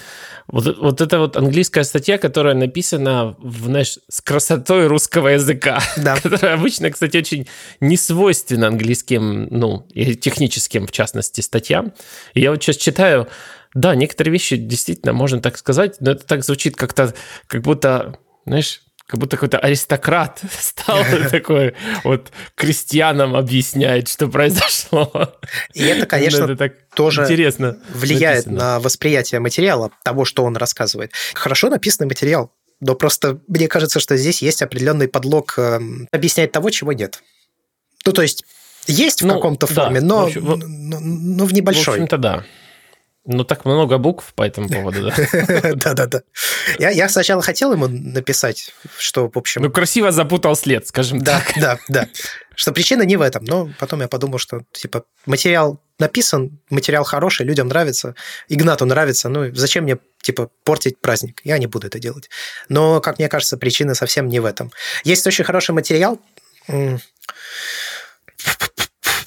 [0.47, 6.21] Вот, вот это вот английская статья, которая написана, в, знаешь, с красотой русского языка, да.
[6.21, 7.49] которая обычно, кстати, очень
[7.81, 11.95] не свойственна английским, ну, и техническим, в частности, статьям.
[12.35, 13.27] И я вот сейчас читаю,
[13.73, 17.15] да, некоторые вещи действительно можно так сказать, но это так звучит как-то,
[17.47, 25.11] как будто, знаешь, как будто какой-то аристократ стал такой, вот крестьянам объясняет, что произошло.
[25.73, 28.75] И это, конечно, это так тоже интересно влияет написано.
[28.75, 31.13] на восприятие материала, того, что он рассказывает.
[31.35, 35.81] Хорошо написанный материал, но просто мне кажется, что здесь есть определенный подлог э,
[36.13, 37.23] объяснять того, чего нет.
[38.05, 38.45] Ну, то есть
[38.87, 40.45] есть в ну, каком-то форме, да, но, в общем,
[40.91, 41.85] но, но в небольшой.
[41.85, 42.45] В общем-то, да.
[43.25, 45.73] Ну, так много букв по этому поводу, да?
[45.75, 46.23] Да-да-да.
[46.79, 49.63] Я сначала хотел ему написать, что, в общем...
[49.63, 51.53] Ну, красиво запутал след, скажем так.
[51.57, 52.09] Да, да, да.
[52.55, 57.45] Что причина не в этом, но потом я подумал, что, типа, материал написан, материал хороший,
[57.45, 58.15] людям нравится,
[58.49, 61.41] Игнату нравится, ну, зачем мне, типа, портить праздник?
[61.45, 62.31] Я не буду это делать.
[62.69, 64.73] Но, как мне кажется, причина совсем не в этом.
[65.05, 66.21] Есть очень хороший материал,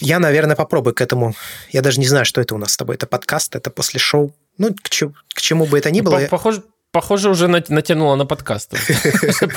[0.01, 1.35] я, наверное, попробую к этому.
[1.69, 2.95] Я даже не знаю, что это у нас с тобой.
[2.95, 4.35] Это подкаст, это после шоу.
[4.57, 6.19] Ну, к, чему, к чему бы это ни было.
[6.29, 8.71] Похоже, похоже уже натянуло на подкаст.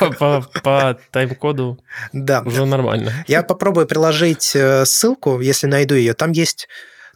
[0.63, 1.79] По тайм-коду
[2.13, 2.43] да.
[2.43, 3.25] уже нормально.
[3.27, 6.15] Я попробую приложить э, ссылку, если найду ее.
[6.15, 6.69] Там есть...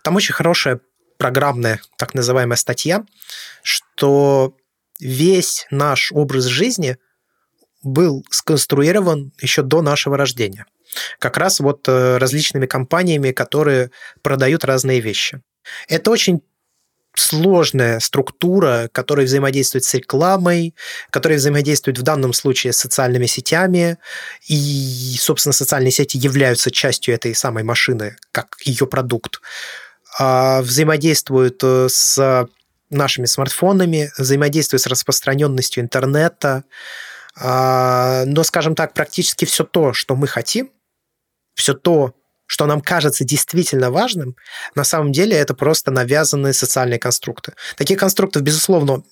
[0.03, 0.81] Там очень хорошая
[1.19, 3.05] программная, так называемая статья,
[3.63, 4.55] что
[5.01, 6.97] весь наш образ жизни
[7.83, 10.67] был сконструирован еще до нашего рождения
[11.19, 13.91] как раз вот э, различными компаниями, которые
[14.23, 15.41] продают разные вещи.
[15.89, 16.43] Это очень
[17.15, 20.75] сложная структура, которая взаимодействует с рекламой,
[21.11, 23.99] которая взаимодействует в данном случае с социальными сетями,
[24.47, 29.41] и, собственно, социальные сети являются частью этой самой машины, как ее продукт.
[30.19, 32.49] А, взаимодействуют э, с
[32.91, 36.65] нашими смартфонами, взаимодействуют с распространенностью интернета,
[37.37, 40.71] а, но, скажем так, практически все то, что мы хотим,
[41.59, 42.15] все то,
[42.47, 44.37] что нам кажется действительно важным,
[44.75, 47.53] на самом деле это просто навязанные социальные конструкты.
[47.77, 49.03] Таких конструктов, безусловно,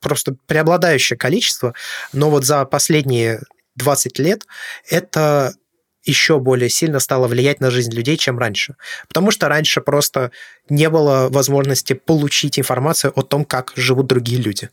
[0.00, 1.74] просто преобладающее количество,
[2.12, 3.42] но вот за последние
[3.76, 4.46] 20 лет
[4.88, 5.54] это
[6.02, 8.74] еще более сильно стало влиять на жизнь людей, чем раньше.
[9.06, 10.32] Потому что раньше просто
[10.70, 14.70] не было возможности получить информацию о том, как живут другие люди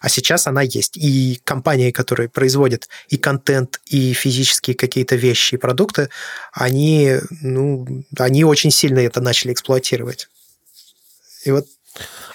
[0.00, 0.96] а сейчас она есть.
[0.96, 6.10] И компании, которые производят и контент, и физические какие-то вещи и продукты,
[6.52, 10.28] они, ну, они очень сильно это начали эксплуатировать.
[11.44, 11.66] И вот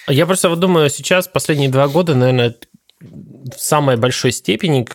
[0.08, 2.56] я просто вот думаю, сейчас последние два года, наверное,
[3.00, 4.88] в самой большой степени,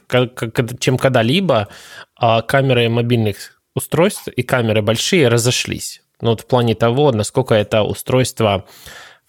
[0.78, 1.68] чем когда-либо,
[2.16, 6.02] а, камеры мобильных устройств и камеры большие разошлись.
[6.20, 8.66] Ну, вот в плане того, насколько это устройство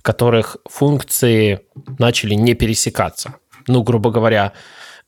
[0.06, 1.62] которых функции
[1.98, 3.36] начали не пересекаться.
[3.68, 4.54] Ну, грубо говоря,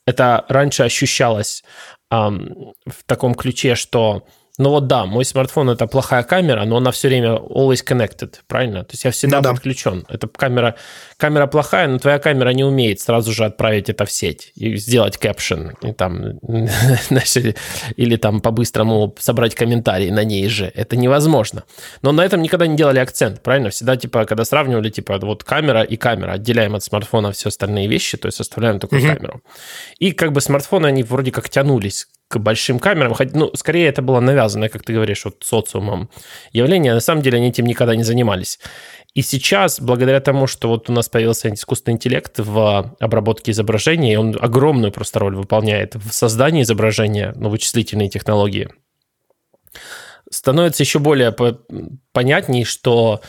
[0.08, 1.64] это раньше ощущалось
[2.10, 4.24] эм, в таком ключе, что
[4.58, 8.84] Ну вот да, мой смартфон это плохая камера, но она все время always connected, правильно?
[8.84, 9.52] То есть я всегда ну, да.
[9.52, 10.06] подключен.
[10.10, 10.76] Это камера,
[11.18, 15.18] камера плохая, но твоя камера не умеет сразу же отправить это в сеть и сделать
[15.18, 16.40] кэпшн, и там,
[17.98, 20.72] или там по-быстрому собрать комментарии на ней же.
[20.74, 21.64] Это невозможно.
[22.02, 23.70] Но на этом никогда не делали акцент, правильно?
[23.70, 28.18] Всегда, типа, когда сравнивали, типа, вот камера и камера, отделяем от смартфона все остальные вещи,
[28.18, 29.16] то есть оставляем такую mm-hmm.
[29.16, 29.42] камеру.
[30.00, 33.16] И как бы смартфоны, они вроде как тянулись к большим камерам.
[33.34, 36.10] Ну, скорее, это было навязанное, как ты говоришь, вот социумом
[36.52, 36.94] явление.
[36.94, 38.60] На самом деле они этим никогда не занимались.
[39.14, 44.38] И сейчас, благодаря тому, что вот у нас появился искусственный интеллект в обработке изображений, он
[44.40, 48.70] огромную просто роль выполняет в создании изображения, ну, вычислительные технологии,
[50.30, 51.34] становится еще более
[52.12, 53.22] понятней, что,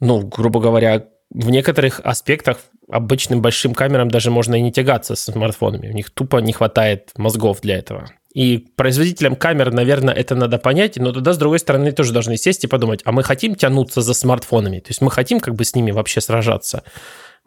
[0.00, 2.58] ну, грубо говоря, в некоторых аспектах
[2.90, 5.88] обычным большим камерам даже можно и не тягаться с смартфонами.
[5.88, 8.10] У них тупо не хватает мозгов для этого.
[8.32, 12.64] И производителям камер, наверное, это надо понять, но туда, с другой стороны, тоже должны сесть
[12.64, 14.80] и подумать, а мы хотим тянуться за смартфонами?
[14.80, 16.82] То есть мы хотим как бы с ними вообще сражаться?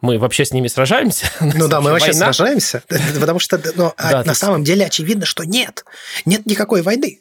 [0.02, 1.30] мы вообще с ними сражаемся?
[1.42, 2.34] Ну да, мы вообще война?
[2.34, 2.84] сражаемся,
[3.20, 5.84] потому что ну, да, на самом деле очевидно, что нет.
[6.26, 7.20] Нет никакой войны.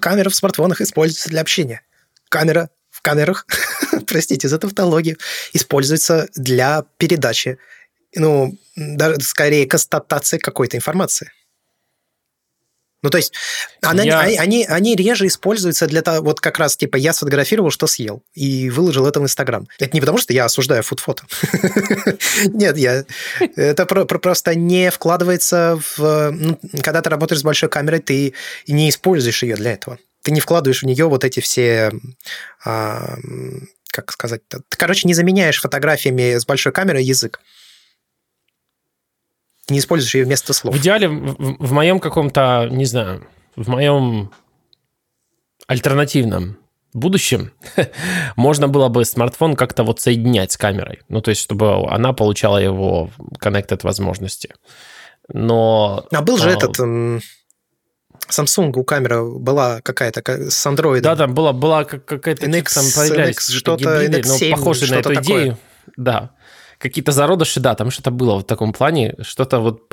[0.00, 1.82] Камера в смартфонах используется для общения.
[2.28, 3.46] Камера в камерах,
[4.06, 5.16] простите за тавтологию,
[5.52, 7.58] используется для передачи,
[8.14, 11.30] ну, даже скорее констатации какой-то информации.
[13.00, 13.32] Ну, то есть,
[13.80, 14.18] она, я...
[14.18, 18.70] они, они реже используются для того, вот как раз, типа, я сфотографировал, что съел, и
[18.70, 19.68] выложил это в Инстаграм.
[19.78, 21.22] Это не потому, что я осуждаю фуд-фото.
[22.46, 23.04] Нет, я...
[23.54, 26.30] Это просто не вкладывается в...
[26.32, 28.34] Ну, когда ты работаешь с большой камерой, ты
[28.66, 31.90] не используешь ее для этого ты не вкладываешь в нее вот эти все
[32.62, 33.16] а,
[33.90, 37.40] как сказать Ты, короче, не заменяешь фотографиями с большой камерой язык.
[39.70, 40.74] Не используешь ее вместо слов.
[40.74, 43.26] В идеале, в, в моем каком-то, не знаю,
[43.56, 44.30] в моем
[45.66, 46.58] альтернативном
[46.92, 47.52] будущем
[48.36, 51.00] можно было бы смартфон как-то вот соединять с камерой.
[51.08, 53.10] Ну, то есть, чтобы она получала его
[53.42, 54.54] connected возможности.
[55.32, 56.06] Но...
[56.12, 56.78] А был же а, этот
[58.30, 61.00] Samsung у камеры была какая-то с Android.
[61.00, 62.46] Да, там была, была какая-то...
[62.46, 65.22] NX, там появлялись что-то, NX7, ну, похожие на эту такое.
[65.22, 65.58] идею.
[65.96, 66.30] Да
[66.78, 69.88] какие-то зародыши, да, там что-то было в таком плане, что-то вот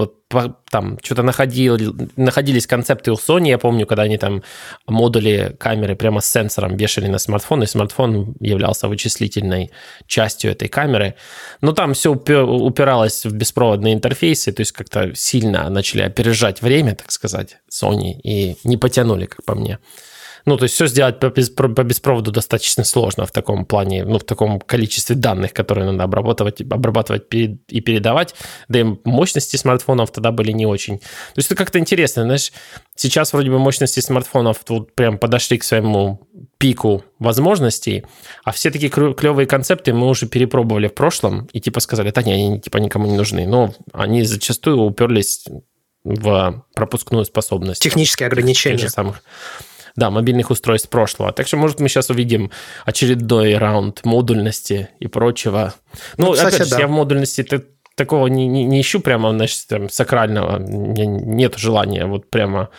[0.69, 4.43] там, что-то находили, находились концепты у Sony, я помню, когда они там
[4.87, 9.71] модули камеры прямо с сенсором вешали на смартфон, и смартфон являлся вычислительной
[10.07, 11.15] частью этой камеры.
[11.61, 17.11] Но там все упиралось в беспроводные интерфейсы, то есть как-то сильно начали опережать время, так
[17.11, 19.79] сказать, Sony, и не потянули, как по мне.
[20.45, 24.23] Ну, то есть все сделать по, по беспроводу достаточно сложно в таком плане, ну, в
[24.23, 28.35] таком количестве данных, которые надо обрабатывать, обрабатывать и передавать.
[28.67, 30.99] Да и мощности смартфонов тогда были не очень.
[30.99, 32.51] То есть это как-то интересно, знаешь,
[32.95, 36.21] сейчас вроде бы мощности смартфонов тут прям подошли к своему
[36.57, 38.05] пику возможностей,
[38.43, 42.33] а все такие клевые концепты мы уже перепробовали в прошлом и типа сказали, да не,
[42.33, 43.47] они типа никому не нужны.
[43.47, 45.45] Но они зачастую уперлись
[46.03, 47.81] в пропускную способность.
[47.81, 48.77] Технические ограничения.
[48.77, 49.23] Тех же самых
[49.95, 51.31] да, мобильных устройств прошлого.
[51.31, 52.51] Так что, может, мы сейчас увидим
[52.85, 55.73] очередной раунд модульности и прочего.
[56.17, 56.81] Ну, ну кстати, опять же, да.
[56.81, 57.45] я в модульности
[57.95, 60.59] такого не, не, не ищу прямо, значит, там, сакрального.
[60.59, 62.69] Меня нет желания вот прямо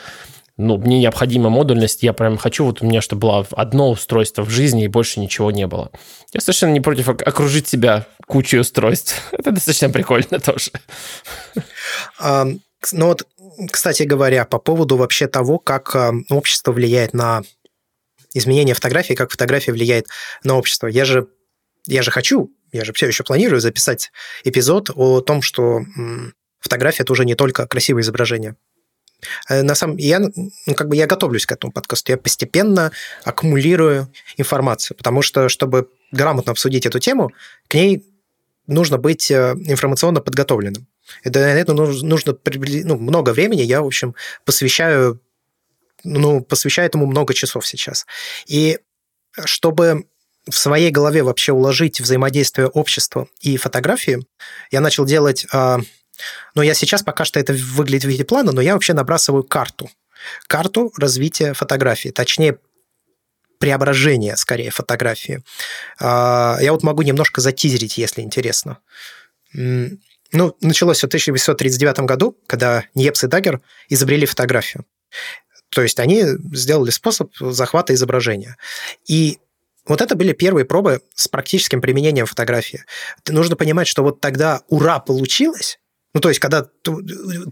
[0.59, 4.49] ну, мне необходима модульность, я прям хочу, вот у меня, чтобы было одно устройство в
[4.49, 5.91] жизни и больше ничего не было.
[6.33, 9.21] Я совершенно не против окружить себя кучей устройств.
[9.33, 10.71] Это достаточно прикольно тоже.
[12.21, 12.61] Um,
[12.93, 13.27] ну вот
[13.71, 17.43] кстати говоря, по поводу вообще того, как э, общество влияет на
[18.35, 20.09] изменение фотографии, как фотография влияет
[20.45, 20.87] на общество.
[20.87, 21.29] Я же,
[21.87, 24.13] я же хочу, я же все еще планирую записать
[24.45, 25.81] эпизод о том, что
[26.61, 28.57] фотография– это уже не только красивое изображение.
[29.49, 32.93] Э, на самом я, ну, как бы я готовлюсь к этому подкасту, я постепенно
[33.25, 37.33] аккумулирую информацию, потому что, чтобы грамотно обсудить эту тему,
[37.69, 38.05] к ней
[38.67, 40.87] нужно быть э, информационно подготовленным.
[41.23, 43.63] Это, это нужно ну, много времени.
[43.63, 45.21] Я, в общем, посвящаю,
[46.05, 48.07] ну, посвящаю этому много часов сейчас.
[48.47, 48.79] И
[49.45, 50.07] чтобы
[50.49, 54.27] в своей голове вообще уложить взаимодействие общества и фотографии,
[54.71, 55.47] я начал делать...
[55.53, 55.81] А,
[56.55, 59.91] ну, я сейчас пока что это выглядит в виде плана, но я вообще набрасываю карту.
[60.47, 62.09] Карту развития фотографии.
[62.09, 62.59] Точнее,
[63.59, 65.43] преображения, скорее, фотографии.
[65.99, 68.79] А, я вот могу немножко затизерить, если интересно.
[70.33, 74.85] Ну, началось в 1839 году, когда Ньепс и Даггер изобрели фотографию.
[75.71, 78.57] То есть они сделали способ захвата изображения.
[79.07, 79.39] И
[79.87, 82.85] вот это были первые пробы с практическим применением фотографии.
[83.29, 85.79] Нужно понимать, что вот тогда ура получилось,
[86.17, 86.67] ну, то есть, когда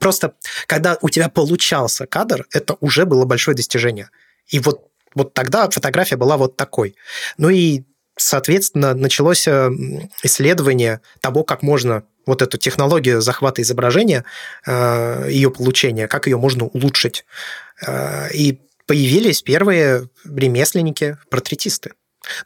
[0.01, 4.09] просто, когда у тебя получался кадр, это уже было большое достижение.
[4.49, 6.97] И вот, вот тогда фотография была вот такой.
[7.37, 7.83] Ну и,
[8.17, 9.71] соответственно, началось э,
[10.23, 14.25] исследование того, как можно вот эту технологию захвата изображения,
[14.67, 17.25] э, ее получения, как ее можно улучшить.
[17.87, 21.93] Э, и появились первые ремесленники, портретисты.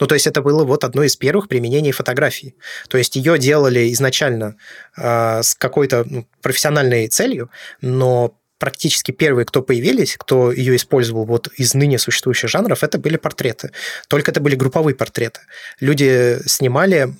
[0.01, 2.57] Ну, то есть это было вот одно из первых применений фотографии.
[2.89, 4.57] То есть ее делали изначально
[4.97, 7.51] э, с какой-то ну, профессиональной целью,
[7.81, 13.17] но практически первые, кто появились, кто ее использовал вот из ныне существующих жанров, это были
[13.17, 13.71] портреты.
[14.09, 15.41] Только это были групповые портреты.
[15.81, 17.15] Люди снимали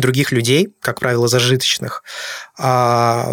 [0.00, 2.02] других людей, как правило, зажиточных,
[2.58, 3.32] а,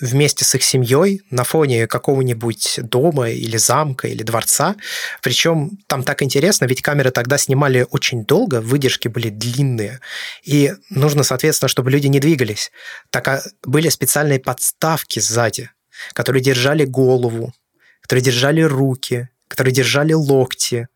[0.00, 4.76] вместе с их семьей на фоне какого-нибудь дома или замка или дворца.
[5.22, 10.00] Причем там так интересно, ведь камеры тогда снимали очень долго, выдержки были длинные,
[10.44, 12.70] и нужно, соответственно, чтобы люди не двигались.
[13.10, 15.70] Так а были специальные подставки сзади,
[16.12, 17.52] которые держали голову,
[18.00, 20.88] которые держали руки, которые держали локти,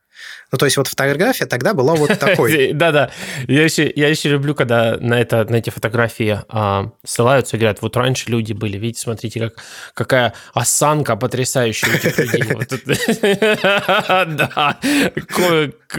[0.54, 2.72] ну, то есть вот фотография тогда была вот такой.
[2.72, 3.10] Да-да.
[3.48, 7.82] Я еще, я еще люблю, когда на, это, на эти фотографии а, ссылаются и говорят,
[7.82, 9.54] вот раньше люди были, видите, смотрите, как,
[9.94, 12.44] какая осанка потрясающая у этих людей.
[14.24, 14.78] Да.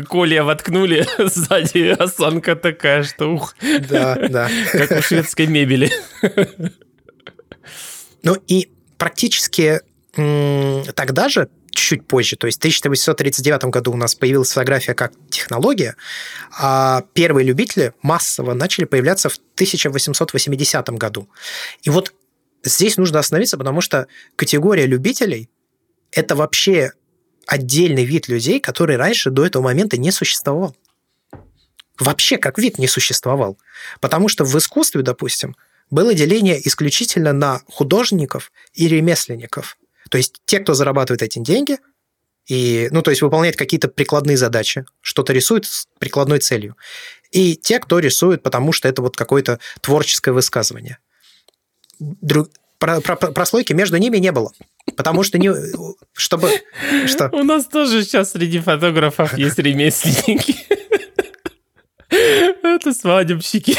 [0.08, 3.56] Коле воткнули сзади, осанка такая, что ух.
[3.90, 4.50] Да, да.
[4.72, 5.92] Как у шведской мебели.
[8.24, 9.82] Ну и практически
[10.14, 15.96] тогда же чуть-чуть позже, то есть в 1839 году у нас появилась фотография как технология,
[16.58, 21.30] а первые любители массово начали появляться в 1880 году.
[21.84, 22.14] И вот
[22.64, 25.50] здесь нужно остановиться, потому что категория любителей–
[26.12, 26.94] это вообще
[27.46, 30.76] отдельный вид людей, который раньше до этого момента не существовал.
[32.00, 33.58] Вообще как вид не существовал.
[34.00, 35.56] Потому что в искусстве, допустим,
[35.90, 39.78] было деление исключительно на художников и ремесленников–
[40.10, 41.78] то есть те, кто зарабатывает эти деньги,
[42.48, 46.78] и, ну, то есть выполняет какие-то прикладные задачи, что-то рисует с прикладной целью.
[47.32, 51.00] И те, кто рисует, потому что это вот какое-то творческое высказывание.
[52.00, 52.50] Друг...
[52.78, 54.52] Про, про, прослойки между ними не было.
[54.96, 55.52] Потому что не...
[56.14, 56.52] Чтобы...
[57.08, 57.30] Что?
[57.32, 60.56] У нас тоже сейчас среди фотографов есть ремесленники.
[62.10, 63.76] Это свадебщики.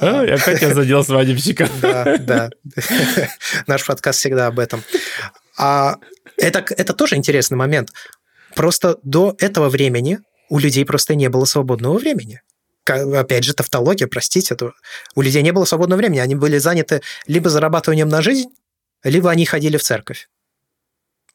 [0.00, 1.68] А, опять я задел свадебщика.
[1.80, 2.50] Да, да.
[3.66, 4.82] Наш подкаст всегда об этом.
[5.58, 5.96] А
[6.36, 7.92] это, это тоже интересный момент.
[8.54, 12.40] Просто до этого времени у людей просто не было свободного времени.
[12.86, 14.72] Опять же, тавтология, простите, это,
[15.14, 16.18] у людей не было свободного времени.
[16.18, 18.48] Они были заняты либо зарабатыванием на жизнь,
[19.04, 20.28] либо они ходили в церковь.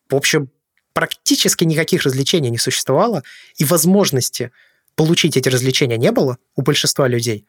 [0.10, 0.50] В общем,
[0.96, 3.22] практически никаких развлечений не существовало,
[3.58, 4.52] и возможности
[4.96, 7.46] получить эти развлечения не было у большинства людей.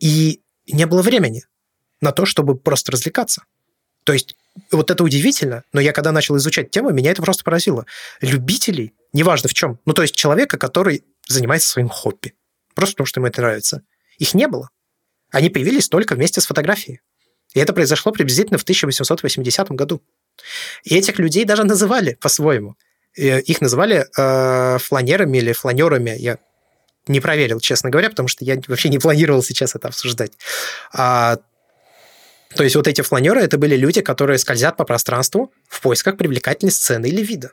[0.00, 1.44] И не было времени
[2.00, 3.44] на то, чтобы просто развлекаться.
[4.04, 4.36] То есть
[4.70, 7.84] вот это удивительно, но я когда начал изучать тему, меня это просто поразило.
[8.22, 12.32] Любителей, неважно в чем, ну то есть человека, который занимается своим хобби,
[12.74, 13.82] просто потому что ему это нравится,
[14.16, 14.70] их не было.
[15.30, 17.00] Они появились только вместе с фотографией.
[17.52, 20.02] И это произошло приблизительно в 1880 году.
[20.84, 22.76] И этих людей даже называли по-своему.
[23.14, 26.14] Их называли э, фланерами или фланерами.
[26.18, 26.38] Я
[27.08, 30.32] не проверил, честно говоря, потому что я вообще не планировал сейчас это обсуждать.
[30.92, 31.38] А,
[32.54, 36.72] то есть вот эти фланеры это были люди, которые скользят по пространству в поисках привлекательной
[36.72, 37.52] сцены или вида.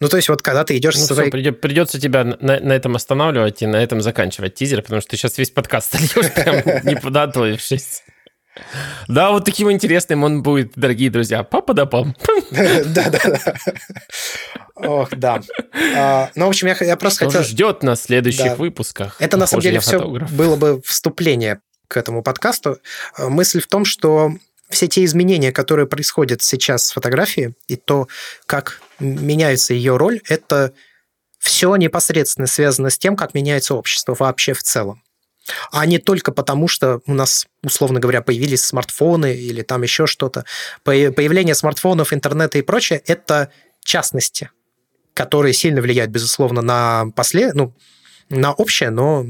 [0.00, 1.30] Ну, то есть вот когда ты идешь ну, со своей...
[1.30, 5.38] Придется тебя на, на этом останавливать и на этом заканчивать тизер, потому что ты сейчас
[5.38, 8.04] весь подкаст льешь прям не подготовившись.
[9.08, 11.42] Да, вот таким интересным он будет, дорогие друзья.
[11.42, 12.14] Папа да пам.
[12.50, 13.54] Да-да-да.
[14.76, 15.40] Ох, да.
[15.96, 17.42] А, ну, в общем, я, я просто Что хотел...
[17.42, 18.56] ждет нас в следующих да.
[18.56, 19.16] выпусках?
[19.18, 22.78] Это, на самом деле, все было бы вступление к этому подкасту.
[23.16, 24.32] А, мысль в том, что
[24.68, 28.08] все те изменения, которые происходят сейчас с фотографией, и то,
[28.46, 30.72] как меняется ее роль, это
[31.38, 35.02] все непосредственно связано с тем, как меняется общество вообще в целом
[35.70, 40.44] а не только потому, что у нас, условно говоря, появились смартфоны или там еще что-то.
[40.84, 43.50] Появление смартфонов, интернета и прочее– это
[43.82, 44.50] частности,
[45.14, 47.52] которые сильно влияют, безусловно, на, после...
[47.52, 47.74] ну,
[48.30, 49.26] на общее, но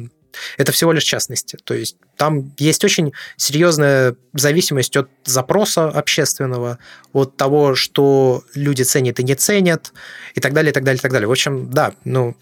[0.56, 1.56] это всего лишь частности.
[1.64, 6.78] То есть там есть очень серьезная зависимость от запроса общественного,
[7.12, 9.92] от того, что люди ценят и не ценят,
[10.34, 11.28] и так далее, и так далее, и так далее.
[11.28, 12.36] В общем, да, ну,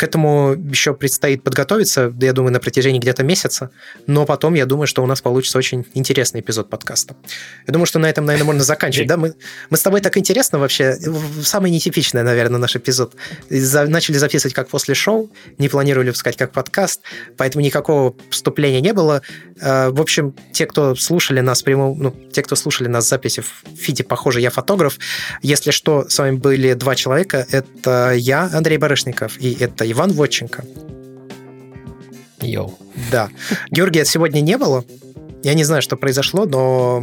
[0.00, 3.70] к этому еще предстоит подготовиться, я думаю, на протяжении где-то месяца,
[4.06, 7.16] но потом я думаю, что у нас получится очень интересный эпизод подкаста.
[7.66, 9.08] Я думаю, что на этом, наверное, можно заканчивать.
[9.08, 9.34] Да, мы,
[9.68, 10.96] мы с тобой так интересно вообще.
[11.42, 13.14] Самый нетипичный, наверное, наш эпизод.
[13.50, 17.02] За, начали записывать как после шоу, не планировали выпускать как подкаст,
[17.36, 19.20] поэтому никакого вступления не было.
[19.60, 23.76] Э, в общем, те, кто слушали нас прямо, ну, те, кто слушали нас записи в
[23.76, 24.98] фиде «Похоже, я фотограф»,
[25.42, 27.46] если что, с вами были два человека.
[27.50, 30.64] Это я, Андрей Барышников, и это Иван Водченко.
[32.40, 32.78] Йоу.
[33.10, 33.28] Да.
[33.70, 34.84] Георгия сегодня не было.
[35.42, 37.02] Я не знаю, что произошло, но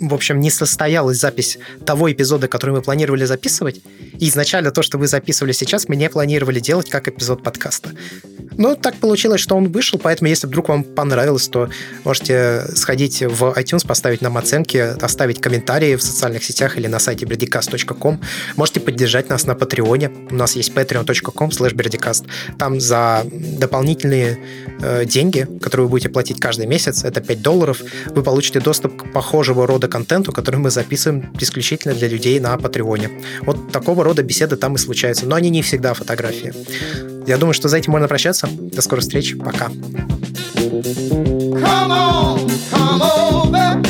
[0.00, 3.82] в общем, не состоялась запись того эпизода, который мы планировали записывать.
[4.18, 7.90] И изначально то, что вы записывали сейчас, мы не планировали делать как эпизод подкаста.
[8.60, 11.70] Но так получилось, что он вышел, поэтому если вдруг вам понравилось, то
[12.04, 17.24] можете сходить в iTunes, поставить нам оценки, оставить комментарии в социальных сетях или на сайте
[17.24, 18.20] berdicast.com.
[18.56, 20.10] Можете поддержать нас на Патреоне.
[20.30, 22.26] У нас есть patreon.com slash
[22.58, 23.24] Там за
[23.58, 24.38] дополнительные
[24.82, 27.80] э, деньги, которые вы будете платить каждый месяц, это 5 долларов,
[28.14, 33.10] вы получите доступ к похожего рода контенту, который мы записываем исключительно для людей на Патреоне.
[33.40, 36.52] Вот такого рода беседы там и случаются, но они не всегда фотографии.
[37.30, 38.48] Я думаю, что за этим можно прощаться.
[38.50, 39.36] До скорой встречи.
[39.36, 39.66] Пока.
[39.66, 39.76] Come
[41.92, 43.80] on, come over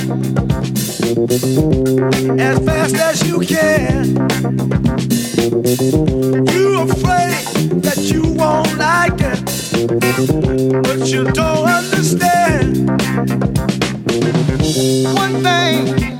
[2.38, 4.18] as fast as you can.
[6.52, 7.46] You afraid
[7.80, 9.40] that you won't like it,
[10.82, 12.90] but you don't understand.
[15.16, 16.19] One thing,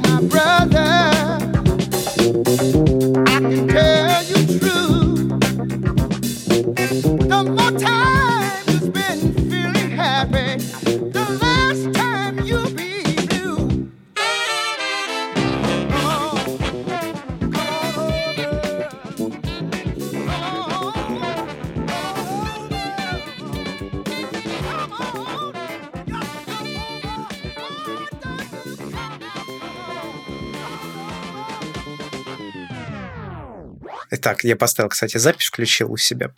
[34.21, 36.31] Итак, я поставил, кстати, запись, включил у себя.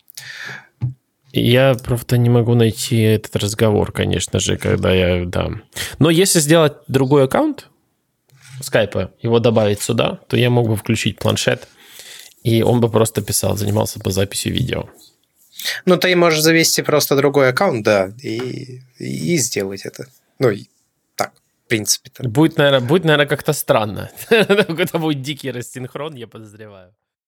[1.33, 5.51] Я просто не могу найти этот разговор, конечно же, когда я, да.
[5.99, 7.67] Но если сделать другой аккаунт
[8.61, 11.67] скайпа, его добавить сюда, то я мог бы включить планшет,
[12.45, 14.89] и он бы просто писал, занимался бы записью видео.
[15.85, 20.07] Ну, ты можешь завести просто другой аккаунт, да, и, и сделать это.
[20.39, 20.67] Ну, и
[21.17, 21.33] так,
[21.67, 22.11] в принципе.
[22.11, 22.29] -то.
[22.29, 24.09] Будет, наверное, будет, наверное, как-то странно.
[24.31, 26.93] Это будет дикий рассинхрон, я подозреваю.